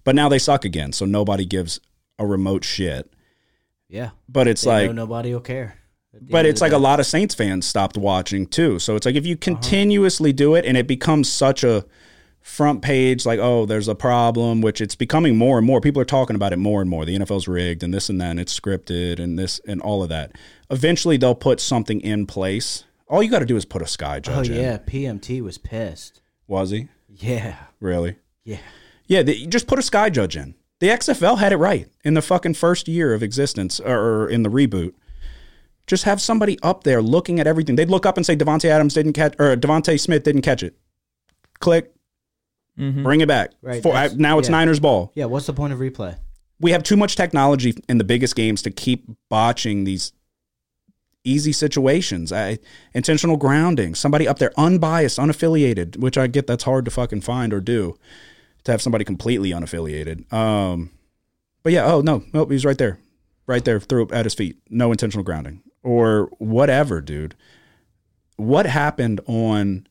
[0.03, 1.79] But now they suck again, so nobody gives
[2.19, 3.13] a remote shit.
[3.89, 4.11] Yeah.
[4.27, 5.77] But it's They like nobody will care.
[6.21, 8.79] But it's like a lot of Saints fans stopped watching too.
[8.79, 9.41] So it's like if you uh-huh.
[9.41, 11.85] continuously do it and it becomes such a
[12.41, 15.81] front page, like, oh, there's a problem, which it's becoming more and more.
[15.81, 17.05] People are talking about it more and more.
[17.05, 20.09] The NFL's rigged and this and that, and it's scripted and this and all of
[20.09, 20.33] that.
[20.69, 22.83] Eventually they'll put something in place.
[23.07, 24.59] All you got to do is put a sky Oh, judge in.
[24.59, 24.77] yeah.
[24.77, 26.21] PMT was pissed.
[26.47, 26.89] Was he?
[27.07, 27.55] Yeah.
[27.79, 28.17] Really?
[28.43, 28.59] Yeah.
[29.07, 30.55] Yeah, the, just put a sky judge in.
[30.79, 34.49] The XFL had it right in the fucking first year of existence or in the
[34.49, 34.93] reboot.
[35.87, 37.75] Just have somebody up there looking at everything.
[37.75, 40.77] They'd look up and say Davante Adams didn't catch or DeVonta Smith didn't catch it.
[41.59, 41.93] Click,
[42.77, 43.51] bring it back.
[43.61, 44.53] Right, For- that's- now it's yeah.
[44.53, 45.11] Niners ball.
[45.15, 45.25] Yeah.
[45.25, 46.17] What's the point of replay?
[46.59, 50.13] We have too much technology in the biggest games to keep botching these
[51.25, 52.31] easy situations.
[52.31, 52.59] I,
[52.93, 57.53] intentional grounding, somebody up there unbiased, unaffiliated, which I get that's hard to fucking find
[57.53, 57.97] or do
[58.63, 60.31] to have somebody completely unaffiliated.
[60.31, 60.91] Um,
[61.63, 62.99] but yeah, oh no, nope, he's right there,
[63.47, 67.35] right there, threw it at his feet, no intentional grounding or whatever, dude.
[68.37, 69.85] what happened on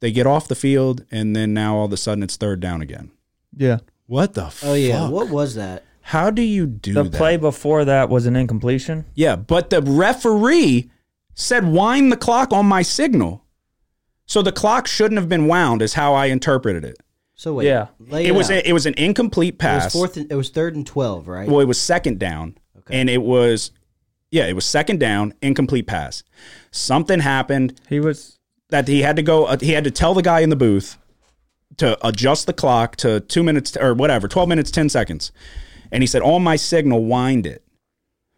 [0.00, 2.82] they get off the field and then now all of a sudden it's third down
[2.82, 3.10] again.
[3.56, 3.78] Yeah.
[4.06, 5.12] What the Oh yeah, fuck?
[5.12, 5.84] what was that?
[6.02, 7.12] How do you do The that?
[7.14, 9.06] play before that was an incompletion.
[9.14, 10.90] Yeah, but the referee
[11.34, 13.44] said wind the clock on my signal.
[14.26, 16.98] So the clock shouldn't have been wound is how I interpreted it.
[17.34, 17.86] So wait, Yeah.
[17.98, 18.58] lay It was out.
[18.58, 19.84] a, it was an incomplete it pass.
[19.86, 20.16] was fourth.
[20.18, 21.48] And, it was third and twelve, right?
[21.48, 23.00] Well, it was second down, Okay.
[23.00, 23.70] and it was,
[24.34, 26.24] yeah, it was second down, incomplete pass.
[26.72, 29.44] Something happened He was that he had to go.
[29.44, 30.98] Uh, he had to tell the guy in the booth
[31.76, 35.30] to adjust the clock to two minutes or whatever, twelve minutes, ten seconds,
[35.92, 37.62] and he said, "On my signal, wind it."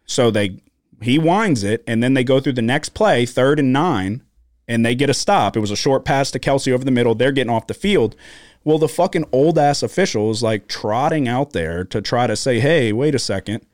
[0.05, 0.61] So they
[1.01, 4.21] he winds it, and then they go through the next play, third and nine,
[4.67, 5.57] and they get a stop.
[5.57, 7.15] It was a short pass to Kelce over the middle.
[7.15, 8.15] They're getting off the field.
[8.63, 12.59] Well, the fucking old ass official is like trotting out there to try to say,
[12.59, 13.65] "Hey, wait a second,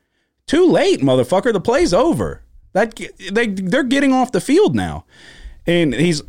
[0.47, 1.51] too late, motherfucker.
[1.53, 2.41] The play's over.
[2.73, 2.99] That
[3.31, 5.05] they they're getting off the field now."
[5.65, 6.21] And he's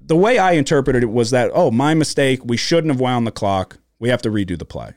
[0.00, 2.40] the way I interpreted it was that, "Oh, my mistake.
[2.44, 3.78] We shouldn't have wound the clock.
[3.98, 4.92] We have to redo the play."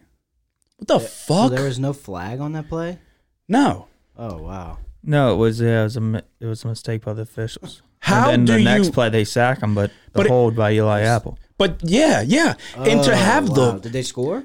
[0.77, 1.51] What the so fuck?
[1.51, 2.99] there was no flag on that play.
[3.47, 3.87] no.
[4.19, 4.79] Oh wow.
[5.03, 7.81] no, it was yeah, it was a it was a mistake by the officials.
[7.99, 8.65] How and then do the you?
[8.65, 11.37] next play they sack him, but the But it- hold by Eli Apple.
[11.59, 12.53] But yeah, yeah.
[12.75, 13.55] and to Oh, have wow.
[13.55, 14.43] the did they score?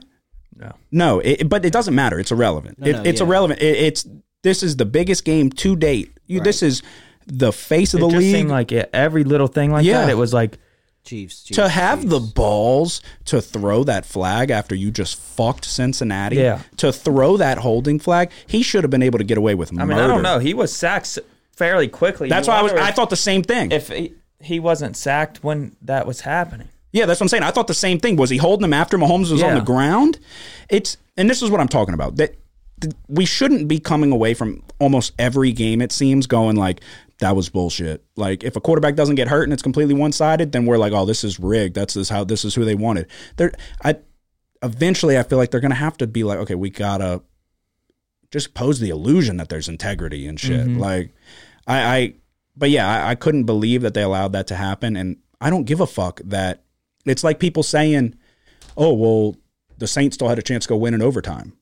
[0.62, 0.72] No.
[0.90, 2.18] no, it, but it doesn't matter.
[2.18, 2.78] It's irrelevant.
[2.78, 3.26] No, it, no, it's yeah.
[3.26, 3.60] irrelevant.
[3.60, 4.06] It, it's
[4.42, 6.12] this is the biggest game to date.
[6.26, 6.82] You, This is
[7.26, 8.34] the face of It the just league.
[8.34, 10.02] seemed like it, every little thing like Yeah.
[10.06, 10.10] that.
[10.10, 10.58] It was like
[11.04, 11.42] Chiefs.
[11.42, 16.36] Chiefs to have the balls to throw that flag after you just fucked Cincinnati.
[16.36, 16.60] Yeah.
[16.78, 19.84] To throw that holding flag, he should have been able to get away with I
[19.84, 19.98] mean.
[19.98, 20.38] I don't know.
[20.38, 21.18] He was sacked
[21.56, 22.28] fairly quickly.
[22.28, 22.72] That's You why I was.
[22.72, 23.72] wonder I thought the same thing.
[23.72, 26.68] if he, he wasn't sacked when that was happening.
[26.92, 27.42] Yeah, that's what I'm saying.
[27.42, 28.16] I thought the same thing.
[28.16, 30.20] Was he holding him after Mahomes was on the ground?
[30.68, 32.16] It's and this is what I'm talking about.
[32.16, 32.36] That
[32.80, 35.80] th- we shouldn't be coming away from almost every game.
[35.80, 36.82] It seems going like
[37.18, 38.04] that was bullshit.
[38.16, 40.92] Like if a quarterback doesn't get hurt and it's completely one sided, then we're like,
[40.92, 41.74] oh, this is rigged.
[41.74, 43.06] That's this how this is who they wanted.
[43.36, 43.52] They're
[43.82, 43.96] I
[44.62, 47.22] eventually I feel like they're gonna have to be like, okay, we gotta
[48.30, 50.66] just pose the illusion that there's integrity and shit.
[50.66, 50.78] Mm-hmm.
[50.78, 51.14] Like
[51.66, 52.14] I, I
[52.56, 55.64] but yeah, I, I couldn't believe that they allowed that to happen, and I don't
[55.64, 56.61] give a fuck that
[57.04, 58.14] it's like people saying,
[58.76, 59.36] "Oh, well,
[59.78, 61.54] the Saints still had a chance to go win in overtime."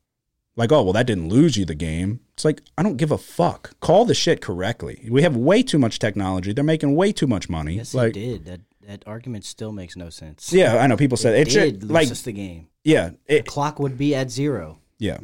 [0.57, 2.20] Like, oh, well, that didn't lose you the game.
[2.35, 3.79] It's like I don't give a fuck.
[3.81, 5.07] Call the shit correctly.
[5.11, 6.53] We have way too much technology.
[6.53, 7.74] They're making way too much money.
[7.74, 8.44] Yes, like, they did.
[8.44, 10.53] That that argument still makes no sense.
[10.53, 12.68] yeah, I know people said it it did should lose like, us the game.
[12.83, 14.81] yeah, it, Clock would be at zero.
[14.98, 15.18] Yeah.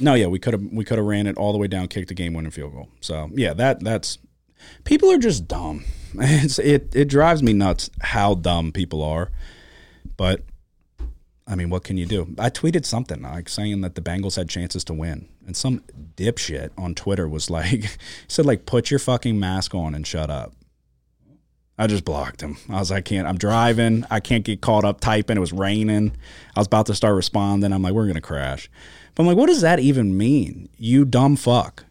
[0.00, 2.08] No, yeah, we could have we could have ran it all the way down, kicked
[2.08, 2.88] the game winning field goal.
[3.00, 4.18] So yeah, that that's
[4.84, 5.84] people are just dumb.
[6.14, 9.30] It's it it drives me nuts how dumb people are.
[10.16, 10.42] But
[11.46, 12.34] I mean, what can you do?
[12.38, 15.82] I tweeted something like saying that the Bengals had chances to win, and some
[16.16, 17.96] dipshit on Twitter was like,
[18.28, 20.52] said like, put your fucking mask on and shut up.
[21.80, 22.56] I just blocked him.
[22.68, 23.26] I was like, I can't.
[23.26, 24.04] I'm driving.
[24.10, 25.36] I can't get caught up typing.
[25.36, 26.16] It was raining.
[26.56, 27.72] I was about to start responding.
[27.72, 28.68] I'm like, we're gonna crash.
[29.14, 30.68] But I'm like, what does that even mean?
[30.76, 31.84] You dumb fuck.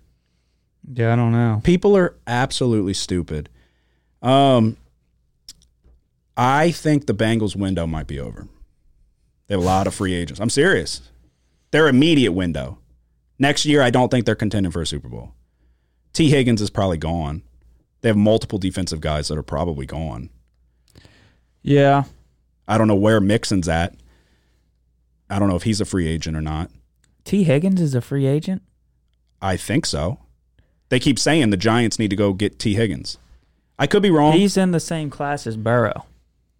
[0.94, 1.62] Yeah, I don't know.
[1.64, 3.50] People are absolutely stupid.
[4.28, 4.76] Um,
[6.36, 8.48] I think the Bengals window might be over.
[9.48, 10.42] They have a lot of free agents.
[10.42, 11.02] I'm serious.
[11.72, 12.78] Their immediate window.
[13.40, 15.32] Next year, I don't think they're contending for a Super Bowl.
[16.12, 17.42] Tee Higgins is probably gone.
[18.02, 20.30] They have multiple defensive guys that are probably gone.
[21.62, 22.04] Yeah,
[22.68, 23.96] I don't know where Mixon's at.
[25.30, 26.70] I don't know if he's a free agent or not.
[27.24, 28.62] Tee Higgins is a free agent.
[29.42, 30.20] I think so.
[30.90, 33.18] They keep saying the Giants need to go get Tee Higgins.
[33.80, 34.34] I could be wrong.
[34.34, 36.06] He's in the same class as Burrow.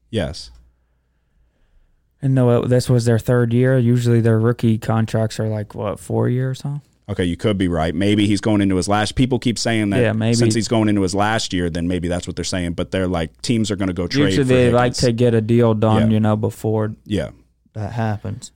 [0.10, 0.52] yes.
[2.20, 3.78] And no, uh, this was their third year.
[3.78, 6.80] Usually their rookie contracts are like what four years, huh?
[7.10, 7.94] Okay, you could be right.
[7.94, 9.14] Maybe he's going into his last.
[9.16, 10.34] People keep saying that Yeah, maybe.
[10.34, 12.74] since he's going into his last year, then maybe that's what they're saying.
[12.74, 14.26] But they're like teams are going to go trade.
[14.26, 16.14] Usually they like to get a deal done, Yeah.
[16.16, 17.30] you know, before Yeah,
[17.74, 18.52] that happens.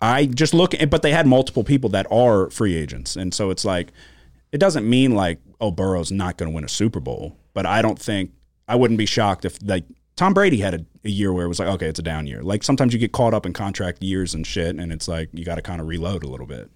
[0.00, 3.64] I just look, but they had multiple people that are free agents, and so it's
[3.64, 3.92] like
[4.52, 7.80] it doesn't mean like oh Burrow's not going to win a Super Bowl, but I
[7.80, 8.32] don't think
[8.68, 11.58] I wouldn't be shocked if like Tom Brady had a, a year where it was
[11.58, 12.42] like okay it's a down year.
[12.42, 15.44] Like sometimes you get caught up in contract years and shit, and it's like you
[15.44, 16.70] got to kind of reload a little bit.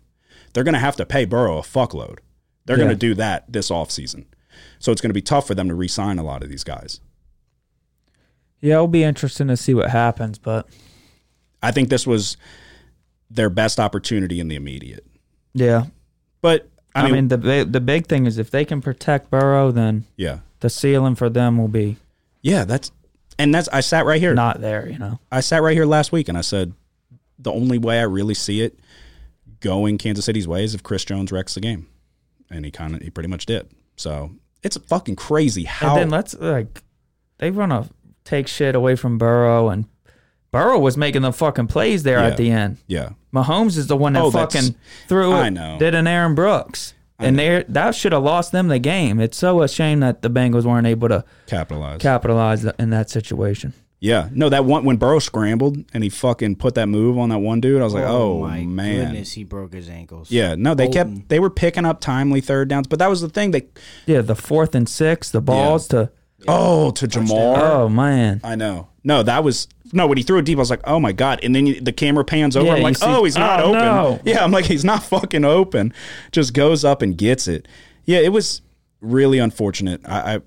[0.54, 2.18] They're going to have to pay Burrow a fuckload.
[2.64, 2.84] They're Yeah.
[2.84, 4.24] going to do that this offseason.
[4.78, 7.00] So it's going to be tough for them to re-sign a lot of these guys.
[8.60, 10.66] Yeah, it'll be interesting to see what happens, but
[11.62, 12.36] I think this was
[13.30, 15.06] their best opportunity in the immediate.
[15.54, 15.84] yeah.
[16.42, 19.70] But I I mean, mean, the the big thing is if they can protect Burrow,
[19.70, 20.38] then yeah.
[20.60, 21.96] The ceiling for them will be
[22.42, 22.90] Yeah, that's
[23.38, 24.34] and that's I sat right here.
[24.34, 25.18] not there, you know.
[25.32, 26.72] I sat right here last week and I said
[27.38, 28.78] the only way I really see it
[29.60, 31.86] going Kansas City's way is if Chris Jones wrecks the game.
[32.50, 33.68] And he kind of he pretty much did.
[33.96, 35.92] So It's fucking crazy how.
[35.94, 36.82] And then let's like
[37.38, 37.88] they want to
[38.24, 39.86] take shit away from Burrow and
[40.50, 42.26] Burrow was making the fucking plays there Yeah.
[42.26, 42.78] at the end.
[42.88, 44.74] yeah, Mahomes is the one that Oh, that's- fucking
[45.08, 45.36] threw it.
[45.36, 45.78] I know.
[45.78, 46.92] Did an Aaron Brooks.
[47.20, 49.20] And they that should have lost them the game.
[49.20, 52.00] It's so a shame that the Bengals weren't able to capitalize.
[52.00, 53.72] capitalize in that situation.
[54.02, 57.38] yeah, no, that one when Burrow scrambled and he fucking put that move on that
[57.38, 57.82] one dude.
[57.82, 59.06] I was like, oh, oh my man.
[59.08, 60.30] goodness, he broke his ankles.
[60.30, 61.16] Yeah, no, they Bolton.
[61.16, 63.50] kept they were picking up timely third downs, but that was the thing.
[63.50, 63.66] They
[64.06, 66.10] Yeah, the fourth and six, the balls to
[66.48, 67.58] oh to Jamar.
[67.58, 68.88] oh man, I know.
[69.02, 70.06] No, that was no.
[70.06, 71.92] When he threw it deep, I was like, "Oh my god!" And then you, the
[71.92, 72.66] camera pans over.
[72.66, 74.20] Yeah, I'm like, see- "Oh, he's not oh, open." no.
[74.30, 75.94] Yeah, I'm like, "He's not fucking open."
[76.32, 77.66] Just goes up and gets it.
[78.04, 78.60] Yeah, it was
[79.00, 80.02] really unfortunate.
[80.04, 80.40] I, I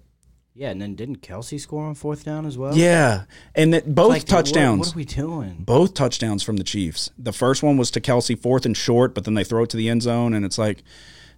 [0.54, 2.78] Yeah, and then didn't Kelce score on fourth down as well?
[2.78, 3.24] yeah,
[3.56, 4.80] and that both Like, dude, what- touchdowns.
[4.80, 5.56] What, are we doing?
[5.60, 7.10] both touchdowns from the Chiefs.
[7.18, 9.78] The first one was to Kelce, fourth and short, but then they throw it to
[9.78, 10.84] the end zone, and it's like,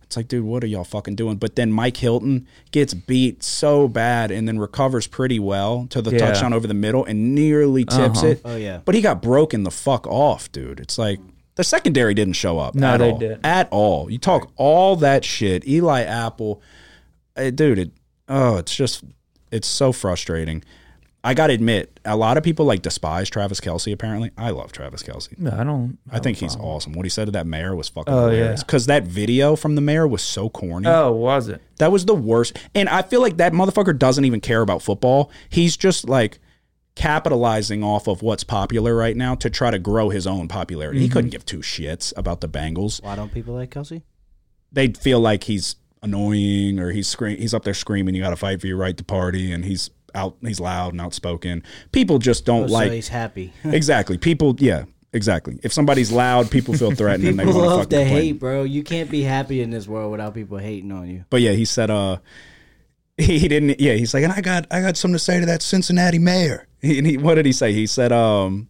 [0.05, 1.37] it's like, dude, what are y'all fucking doing?
[1.37, 6.11] But then Mike Hilton gets beat so bad, and then recovers pretty well to the
[6.11, 6.19] Yeah.
[6.19, 8.27] touchdown over the middle, and nearly tips Uh-huh.
[8.27, 8.41] it.
[8.45, 8.79] Oh, yeah.
[8.85, 10.79] but he got broken the fuck off, dude.
[10.79, 11.19] It's like
[11.55, 12.75] the secondary didn't show up.
[12.75, 13.17] No, at they all.
[13.17, 13.45] didn't.
[13.45, 14.09] at all.
[14.11, 16.61] You talk all that shit, Eli Apple,
[17.37, 17.79] uh, dude.
[17.79, 17.91] It
[18.29, 19.03] oh, it's just
[19.51, 20.63] it's so frustrating.
[21.25, 23.91] I got to admit, a lot of people like despise Travis Kelce.
[23.91, 25.37] Apparently, I love Travis Kelce.
[25.39, 25.97] No, I don't.
[26.11, 26.93] I think he's awesome.
[26.93, 28.59] What he said to that mayor was fucking Oh, hilarious.
[28.59, 28.63] yeah.
[28.63, 30.87] Because that video from the mayor was so corny.
[30.87, 31.61] Oh, was it?
[31.79, 32.57] that was the worst.
[32.75, 35.31] And I feel like that motherfucker doesn't even care about football.
[35.49, 36.37] He's just like
[36.93, 40.99] capitalizing off of what's popular right now to try to grow his own popularity.
[40.99, 41.13] He mm-hmm.
[41.13, 43.03] couldn't give two shits about the Bengals.
[43.03, 44.03] Why don't people like Kelce?
[44.71, 48.35] They'd feel like he's annoying or he's scream- he's up there screaming you got to
[48.35, 51.63] fight for your right to party and he's out he's loud and outspoken.
[51.91, 53.53] People just don't Oh, like so he's happy.
[53.65, 54.17] Exactly.
[54.17, 55.59] People yeah, exactly.
[55.63, 58.21] If somebody's loud, people feel threatened and they people want to love fucking to complain.
[58.23, 58.63] hate, bro.
[58.63, 61.25] You can't be happy in this world without people hating on you.
[61.29, 62.17] But yeah, he said uh
[63.17, 65.45] he, he didn't yeah, he's like and I got I got something to say to
[65.45, 66.67] that Cincinnati mayor.
[66.81, 67.73] He, and he, what did he say?
[67.73, 68.67] He said um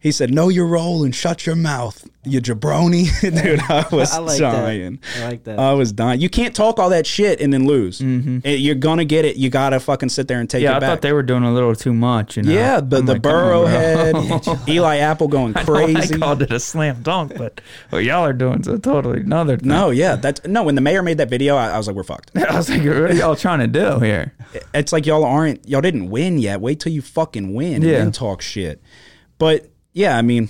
[0.00, 3.08] he said know your role and shut your mouth, you jabroni.
[3.42, 4.98] Dude, I was I like dying.
[5.14, 5.22] that.
[5.22, 5.58] I like that.
[5.58, 6.20] I was dying.
[6.20, 8.00] You can't talk all that shit and then lose.
[8.00, 8.38] Mm-hmm.
[8.44, 9.36] It- you're gonna get it.
[9.36, 10.88] You gotta fucking sit there and take Yeah, it I back.
[10.88, 12.36] I thought they were doing a little too much.
[12.38, 12.52] You know?
[12.52, 13.40] yeah, the I'm the like, come on.
[13.44, 16.14] Burrowhead, Eli Apple going I know crazy.
[16.14, 17.60] I called it a slam dunk, but
[17.90, 19.68] what y'all are doing is a totally another thing.
[19.68, 20.62] no, yeah, that's no.
[20.62, 22.30] When the mayor made that video, I, I was like, we're fucked.
[22.36, 24.32] I was like, what are y'all trying to do here?
[24.74, 26.60] it's like y'all aren't y'all didn't win yet.
[26.60, 28.82] Wait till you fucking win and then talk shit.
[29.38, 30.48] But yeah, I mean,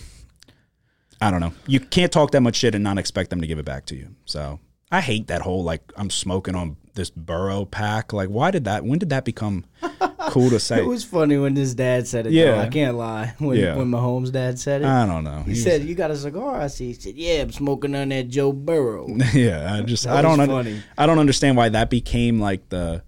[1.21, 1.53] I don't know.
[1.67, 3.97] You can't talk that much shit and not expect them to give it back to
[3.97, 4.09] you.
[4.25, 4.59] So
[4.91, 8.13] I hate that whole like I'm smoking on this Burrow pack.
[8.13, 8.85] Like, why did that?
[8.85, 9.65] When did that become
[10.31, 10.79] cool to say?
[10.81, 12.33] It was funny when his dad said it.
[12.33, 12.57] Yeah.
[12.57, 13.35] Yeah, I can't lie.
[13.39, 13.77] When Yeah.
[13.77, 15.43] when Mahomes' dad said it, I don't know.
[15.47, 16.89] he said, "You got a cigar?" I see.
[16.89, 20.49] He said, "Yeah, I'm smoking on that Joe Burrow." "Yeah, I just I don't un-
[20.49, 20.83] funny.
[20.99, 23.03] I don't understand why that became like the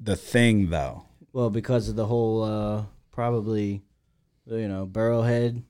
[0.00, 3.82] the thing though." well, because of the whole uh probably,
[4.46, 5.62] you know, Burrowhead.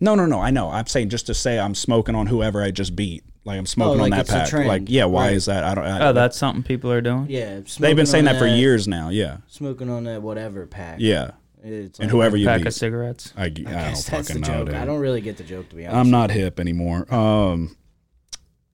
[0.00, 0.40] No, no, no.
[0.40, 0.70] I know.
[0.70, 3.22] I'm saying just to say I'm smoking on whoever I just beat.
[3.44, 4.48] Like I'm smoking Oh, like on that it's a pack.
[4.48, 4.68] trend.
[4.68, 5.04] Like, yeah.
[5.06, 5.34] Why Right.
[5.34, 5.64] is that?
[5.64, 5.84] I don't.
[5.84, 7.26] I, Oh, that's something people are doing.
[7.28, 9.08] Yeah, They've smoking been saying on that for years now.
[9.08, 10.96] Yeah, Smoking on that whatever pack.
[11.00, 11.32] yeah.
[11.62, 13.32] it's And like- whoever you Pack beat, of cigarettes.
[13.36, 14.46] I, I, I don't guess that's the fucking know.
[14.60, 14.66] joke.
[14.68, 14.74] dude.
[14.76, 15.98] I don't really get the joke to be honest.
[15.98, 17.12] I'm not hip anymore.
[17.12, 17.76] Um,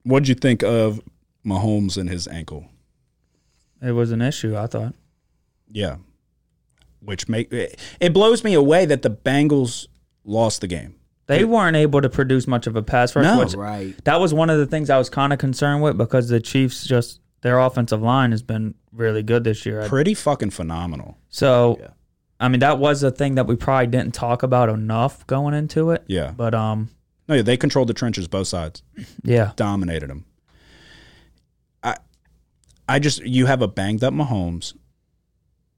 [0.03, 1.01] what'd you think of
[1.45, 2.67] Mahomes and his ankle?
[3.81, 4.55] It was an issue.
[4.57, 4.93] I thought.
[5.71, 5.97] Yeah,
[7.07, 9.87] which make it, it blows me away that the Bengals
[10.25, 10.95] lost the game.
[11.27, 13.23] They weren't able to produce much of a pass rush.
[13.23, 13.39] No.
[13.39, 13.93] which right.
[14.03, 16.85] that was one of the things I was kind of concerned with because the Chiefs
[16.85, 19.81] just their offensive line has been really good this year.
[19.83, 21.17] I- Pretty fucking phenomenal.
[21.29, 21.87] So, Yeah.
[22.41, 25.91] I mean, that was a thing that we probably didn't talk about enough going into
[25.91, 26.03] it.
[26.07, 26.31] Yeah.
[26.35, 26.89] But um,
[27.29, 28.83] No, yeah, they controlled the trenches both sides.
[29.23, 30.25] yeah, dominated them.
[31.83, 31.95] I
[32.89, 34.73] I just you have a banged up Mahomes.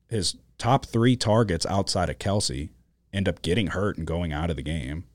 [0.10, 2.70] His top three targets outside of Kelce
[3.12, 5.06] end up getting hurt and going out of the game.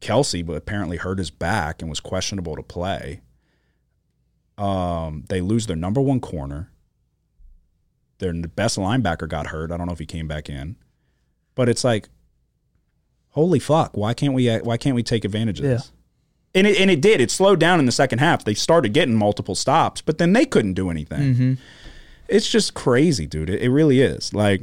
[0.00, 3.20] Kelce but apparently hurt his back and was questionable to play.
[4.56, 6.70] Um, they lose their number one corner.
[8.18, 9.70] Their best linebacker got hurt.
[9.70, 10.76] I don't know if he came back in,
[11.54, 12.08] but it's like,
[13.30, 13.96] holy fuck!
[13.96, 14.52] Why can't we?
[14.56, 15.70] Why can't we take advantage of Yeah.
[15.74, 15.92] this?
[16.54, 17.20] And it, and it did.
[17.20, 18.42] It slowed down in the second half.
[18.42, 21.34] They started getting multiple stops, but then they couldn't do anything.
[21.34, 21.54] Mm-hmm.
[22.28, 23.50] It's just crazy, dude.
[23.50, 24.34] It, it really is.
[24.34, 24.62] Like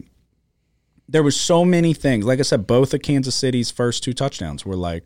[1.08, 2.26] there was so many things.
[2.26, 5.04] Like I said, both of Kansas City's first two touchdowns were like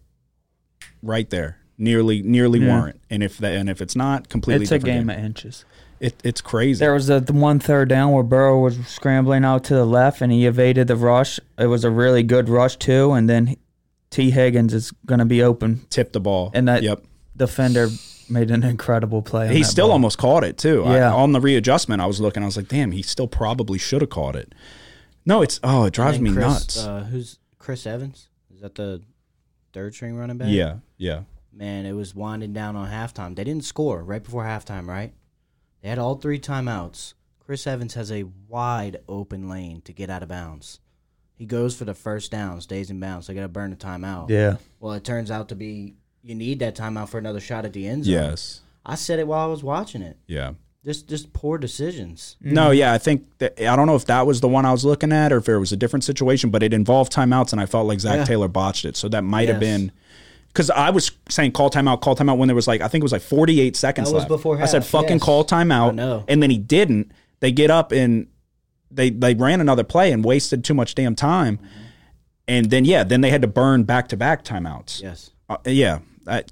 [1.02, 2.78] right there, nearly nearly Yeah.
[2.78, 3.02] warrant.
[3.10, 5.66] And if that and if it's not, completely it's a different game of inches.
[6.00, 6.80] It, it's crazy.
[6.80, 10.22] There was a, the one third down where Burrow was scrambling out to the left
[10.22, 11.42] and he evaded the rush.
[11.58, 13.58] It was a really good rush too, and then
[14.10, 15.82] Tee Higgins is going to be open.
[15.90, 16.52] Tip the ball.
[16.54, 17.04] And that yep.
[17.36, 17.90] defender
[18.30, 19.48] made an incredible play.
[19.48, 19.94] on he that still ball.
[19.94, 20.84] almost caught it too.
[20.86, 21.14] I- Yeah.
[21.14, 22.44] on the readjustment, I was looking.
[22.44, 24.54] I was like, damn, he still probably should have caught it.
[25.26, 26.78] No, it's oh, it drives me Chris, nuts.
[26.86, 28.30] Uh, who's Chris Evans?
[28.54, 29.02] Is that the
[29.74, 30.48] third string running back?
[30.50, 31.22] yeah, yeah.
[31.54, 33.36] Man, it was winding down on halftime.
[33.36, 35.14] They didn't score right before halftime, right?
[35.82, 37.14] They had all three timeouts.
[37.40, 40.80] Chris Evans has a wide open lane to get out of bounds.
[41.36, 43.28] He goes for the first down, stays in bounds.
[43.28, 44.30] They got to burn the timeout.
[44.30, 44.58] Yeah.
[44.80, 47.88] Well, it turns out to be you need that timeout for another shot at the
[47.88, 48.14] end zone.
[48.14, 48.62] Yes.
[48.86, 50.18] I said it while I was watching it.
[50.28, 50.54] Yeah.
[50.86, 52.38] Just just poor decisions.
[52.42, 54.86] No, yeah, I think that I don't know if that was the one I was
[54.86, 57.66] looking at or if it was a different situation, but it involved timeouts, and I
[57.66, 58.24] felt like Zac Yeah.
[58.26, 58.96] Taylor botched it.
[58.96, 59.78] So that might have Yes.
[59.78, 59.92] been
[60.48, 63.04] because I was saying call timeout, call timeout when there was like I think it
[63.04, 64.30] was like 48 seconds That was left.
[64.30, 65.24] before I said half, fucking yes.
[65.24, 66.24] call timeout, I know.
[66.30, 67.12] and then he didn't.
[67.42, 68.28] They get up and
[68.90, 71.84] they they ran another play and wasted too much damn time, Mm-hmm.
[72.48, 75.02] and then yeah, then they had to burn back to back timeouts.
[75.04, 75.32] Yes.
[75.50, 76.44] Uh, yeah, I,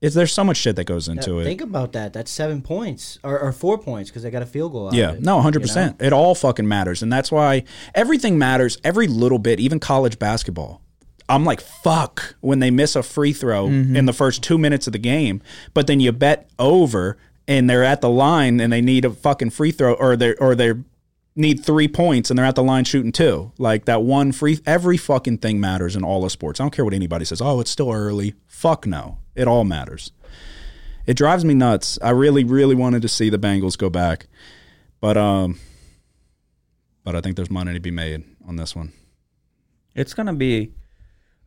[0.00, 1.44] it's, there's so much shit that goes into Yeah, it.
[1.44, 2.12] Think about that.
[2.12, 4.88] That's seven points or, or four points because they got a field goal.
[4.88, 5.68] Out Yeah, of it, no, hundred you know?
[5.68, 5.96] percent.
[6.02, 7.64] It all fucking matters, and that's why
[7.94, 8.78] everything matters.
[8.82, 10.80] Every little bit, even college basketball.
[11.28, 13.94] I'm like, fuck when they miss a free throw mm-hmm.
[13.94, 15.42] in the first two minutes of the game,
[15.74, 19.50] but then you bet over and they're at the line and they need a fucking
[19.50, 20.72] free throw or they or they
[21.36, 23.52] need three points and they're at the line shooting two.
[23.58, 24.58] Like that one free.
[24.66, 26.60] Every fucking thing matters in all of sports.
[26.60, 27.40] I don't care what anybody says.
[27.40, 28.34] Oh, it's still early.
[28.46, 29.18] Fuck no.
[29.34, 30.12] It all matters.
[31.06, 31.98] It drives me nuts.
[32.02, 34.26] I really, really wanted to see the Bengals go back.
[35.00, 35.58] But um,
[37.04, 38.92] but I think there's money to be made on this one.
[39.94, 40.72] It's gonna be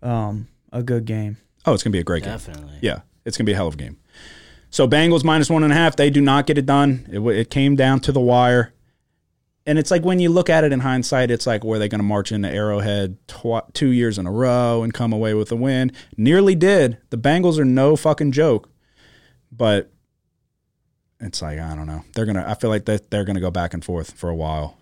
[0.02, 1.38] um a good game.
[1.66, 2.34] Oh, it's gonna be a great game.
[2.34, 2.80] Definitely.
[2.82, 3.98] Yeah, it's gonna be a hell of a game.
[4.70, 5.96] So Bengals minus one and a half.
[5.96, 7.08] They do not get it done.
[7.12, 8.74] It, it came down to the wire,
[9.66, 11.99] and it's like when you look at it in hindsight, it's like were they going
[11.99, 15.55] to march into Arrowhead tw- two years in a row and come away with a
[15.55, 15.91] win?
[16.18, 16.97] Nearly did.
[17.09, 18.70] The Bengals are no fucking joke,
[19.51, 19.91] but
[21.20, 22.03] it's like I don't know.
[22.14, 22.45] They're gonna.
[22.47, 24.78] I feel like that they're gonna go back and forth for a while.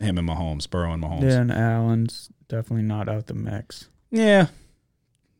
[0.00, 1.22] Him and Mahomes, Burrow and Mahomes.
[1.22, 3.90] Yeah, and Allen's definitely not out the mix.
[4.10, 4.46] Yeah.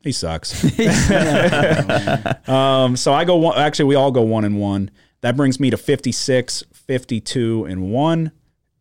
[0.02, 0.64] He sucks.
[2.48, 4.90] um, so I go one, actually we all go one and one.
[5.22, 8.32] That brings me to 56, 52 and 1.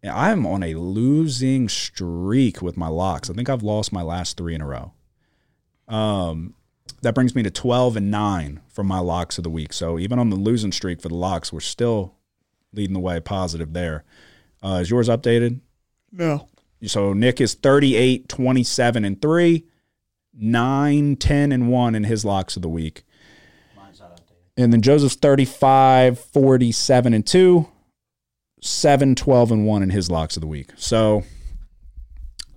[0.01, 3.29] And I'm on a losing streak with my locks.
[3.29, 4.93] I think I've lost my last 3 in a row.
[5.87, 6.55] Um
[7.01, 9.73] that brings me to 12 and 9 for my locks of the week.
[9.73, 12.15] So even on the losing streak for the locks, we're still
[12.73, 14.03] leading the way positive there.
[14.61, 15.61] Uh, is yours updated?
[16.11, 16.49] No.
[16.85, 19.65] So Nick is 38, 27, and 3,
[20.33, 23.03] 9, 10, and 1 in his locks of the week.
[24.57, 27.67] And then Joseph's 35, 47, and 2,
[28.61, 30.71] 7, 12, and 1 in his locks of the week.
[30.75, 31.23] So,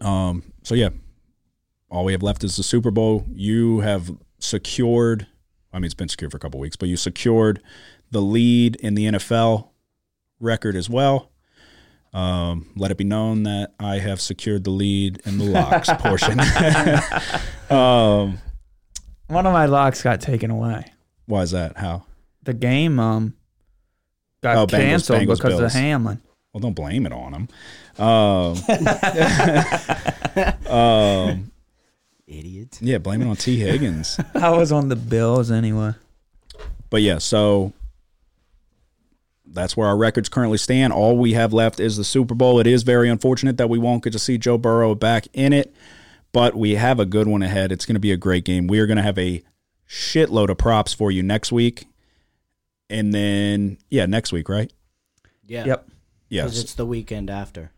[0.01, 0.91] um, so yeah,
[1.91, 3.25] all we have left is the Super Bowl.
[3.33, 5.27] You have secured,
[5.73, 7.61] I mean, it's been secured for a couple weeks, but you secured
[8.11, 9.69] the lead in the NFL
[10.41, 11.31] record as well.
[12.13, 16.39] Um, let it be known that I have secured the lead in the locks portion.
[17.71, 18.39] um,
[19.29, 20.85] One of my locks got taken away.
[21.27, 21.79] why is that?
[21.79, 22.05] How?
[22.43, 23.35] The game um
[24.43, 25.75] got Oh, Bengals- canceled Bengals, because Bills.
[25.75, 26.21] of Hamlin.
[26.53, 27.49] Well, don't blame it on him.
[27.99, 28.57] Um,
[30.67, 31.53] um,
[32.27, 32.79] Idiot.
[32.81, 34.19] yeah, blame it on Tee Higgins.
[34.35, 35.93] I was on the Bills anyway.
[36.91, 37.73] But yeah, so
[39.47, 40.93] that's where our records currently stand.
[40.93, 42.59] All we have left is the Super Bowl.
[42.61, 45.75] It is very unfortunate that we won't get to see Joe Burrow back in it,
[46.33, 47.73] but we have a good one ahead.
[47.73, 48.67] It's going to be a great game.
[48.67, 49.43] We are going to have a
[49.89, 51.87] shitload of props for you next week.
[52.91, 54.73] And then, yeah, next week, right?
[55.47, 55.65] Yeah.
[55.65, 55.89] Yep.
[56.29, 56.45] Yes.
[56.45, 57.73] Because it's the weekend after.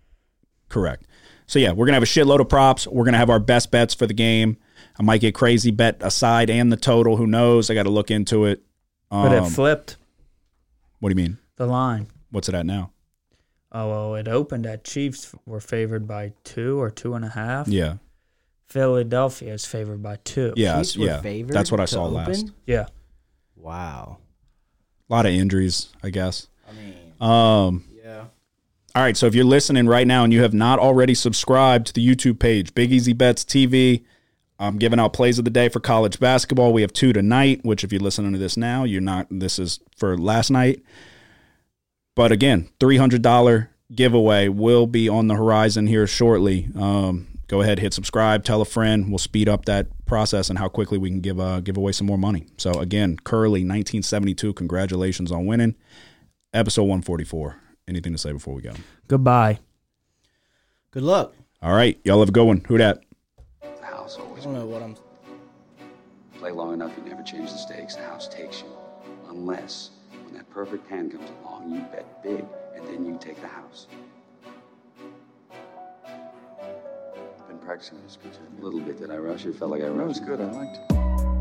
[0.69, 1.07] Correct.
[1.47, 2.87] So yeah, we're gonna have a shitload of props.
[2.87, 4.57] We're gonna have our best bets for the game.
[4.99, 7.17] I might get crazy bet aside and the total.
[7.17, 7.69] Who knows?
[7.71, 8.63] I got to look into it.
[9.11, 9.97] Um, But it flipped
[11.01, 11.39] what do you mean?
[11.57, 12.07] the line.
[12.31, 12.93] What's it at now?
[13.73, 17.69] Oh well, it opened at Chiefs were favored by two or two and a half.
[17.69, 17.97] Yeah,
[18.67, 20.55] Philadelphia is favored by two.
[20.57, 21.21] yeah, Chiefs were yeah.
[21.21, 22.15] favored That's what I saw open?
[22.15, 22.53] last.
[22.67, 22.87] Yeah.
[23.57, 24.19] Wow.
[25.09, 26.47] A lot of injuries, I guess.
[26.69, 28.25] I mean, Um, yeah.
[28.95, 29.17] all right.
[29.17, 32.39] So if you're listening right now and you have not already subscribed to the YouTube
[32.39, 34.03] page, Big Easy Bets TV,
[34.59, 36.73] I'm giving out plays of the day for college basketball.
[36.73, 39.27] We have two tonight, which if you're listening to this now, you're not.
[39.31, 40.83] This is for last night.
[42.15, 46.69] But again, three hundred dollar giveaway will be on the horizon here shortly.
[46.79, 49.09] Um, go ahead, hit subscribe, tell a friend.
[49.11, 52.07] We'll speed up that process and how quickly we can give uh, give away some
[52.07, 52.47] more money.
[52.57, 54.53] So again, Curly, 1972.
[54.55, 55.75] Congratulations on winning
[56.53, 57.57] episode 144.
[57.87, 58.73] Anything to say before we go?
[59.09, 59.59] Goodbye.
[60.91, 61.35] Good luck.
[61.61, 62.63] All right, y'all have a good one.
[62.69, 63.03] Who dat?
[63.61, 64.19] The house always.
[64.19, 64.97] I always don't know what I'm.
[66.39, 67.97] play long enough, you never change the stakes.
[67.97, 68.69] The house takes you.
[69.29, 69.91] Unless,
[70.25, 72.45] when that perfect hand comes along, you bet big
[72.77, 73.87] and then you take the house.
[77.65, 77.99] Practicing.
[77.99, 78.99] A little bit.
[78.99, 79.57] Did I rush it?
[79.57, 80.21] Felt like I rushed.
[80.21, 80.41] That was good.
[80.41, 81.34] I liked it.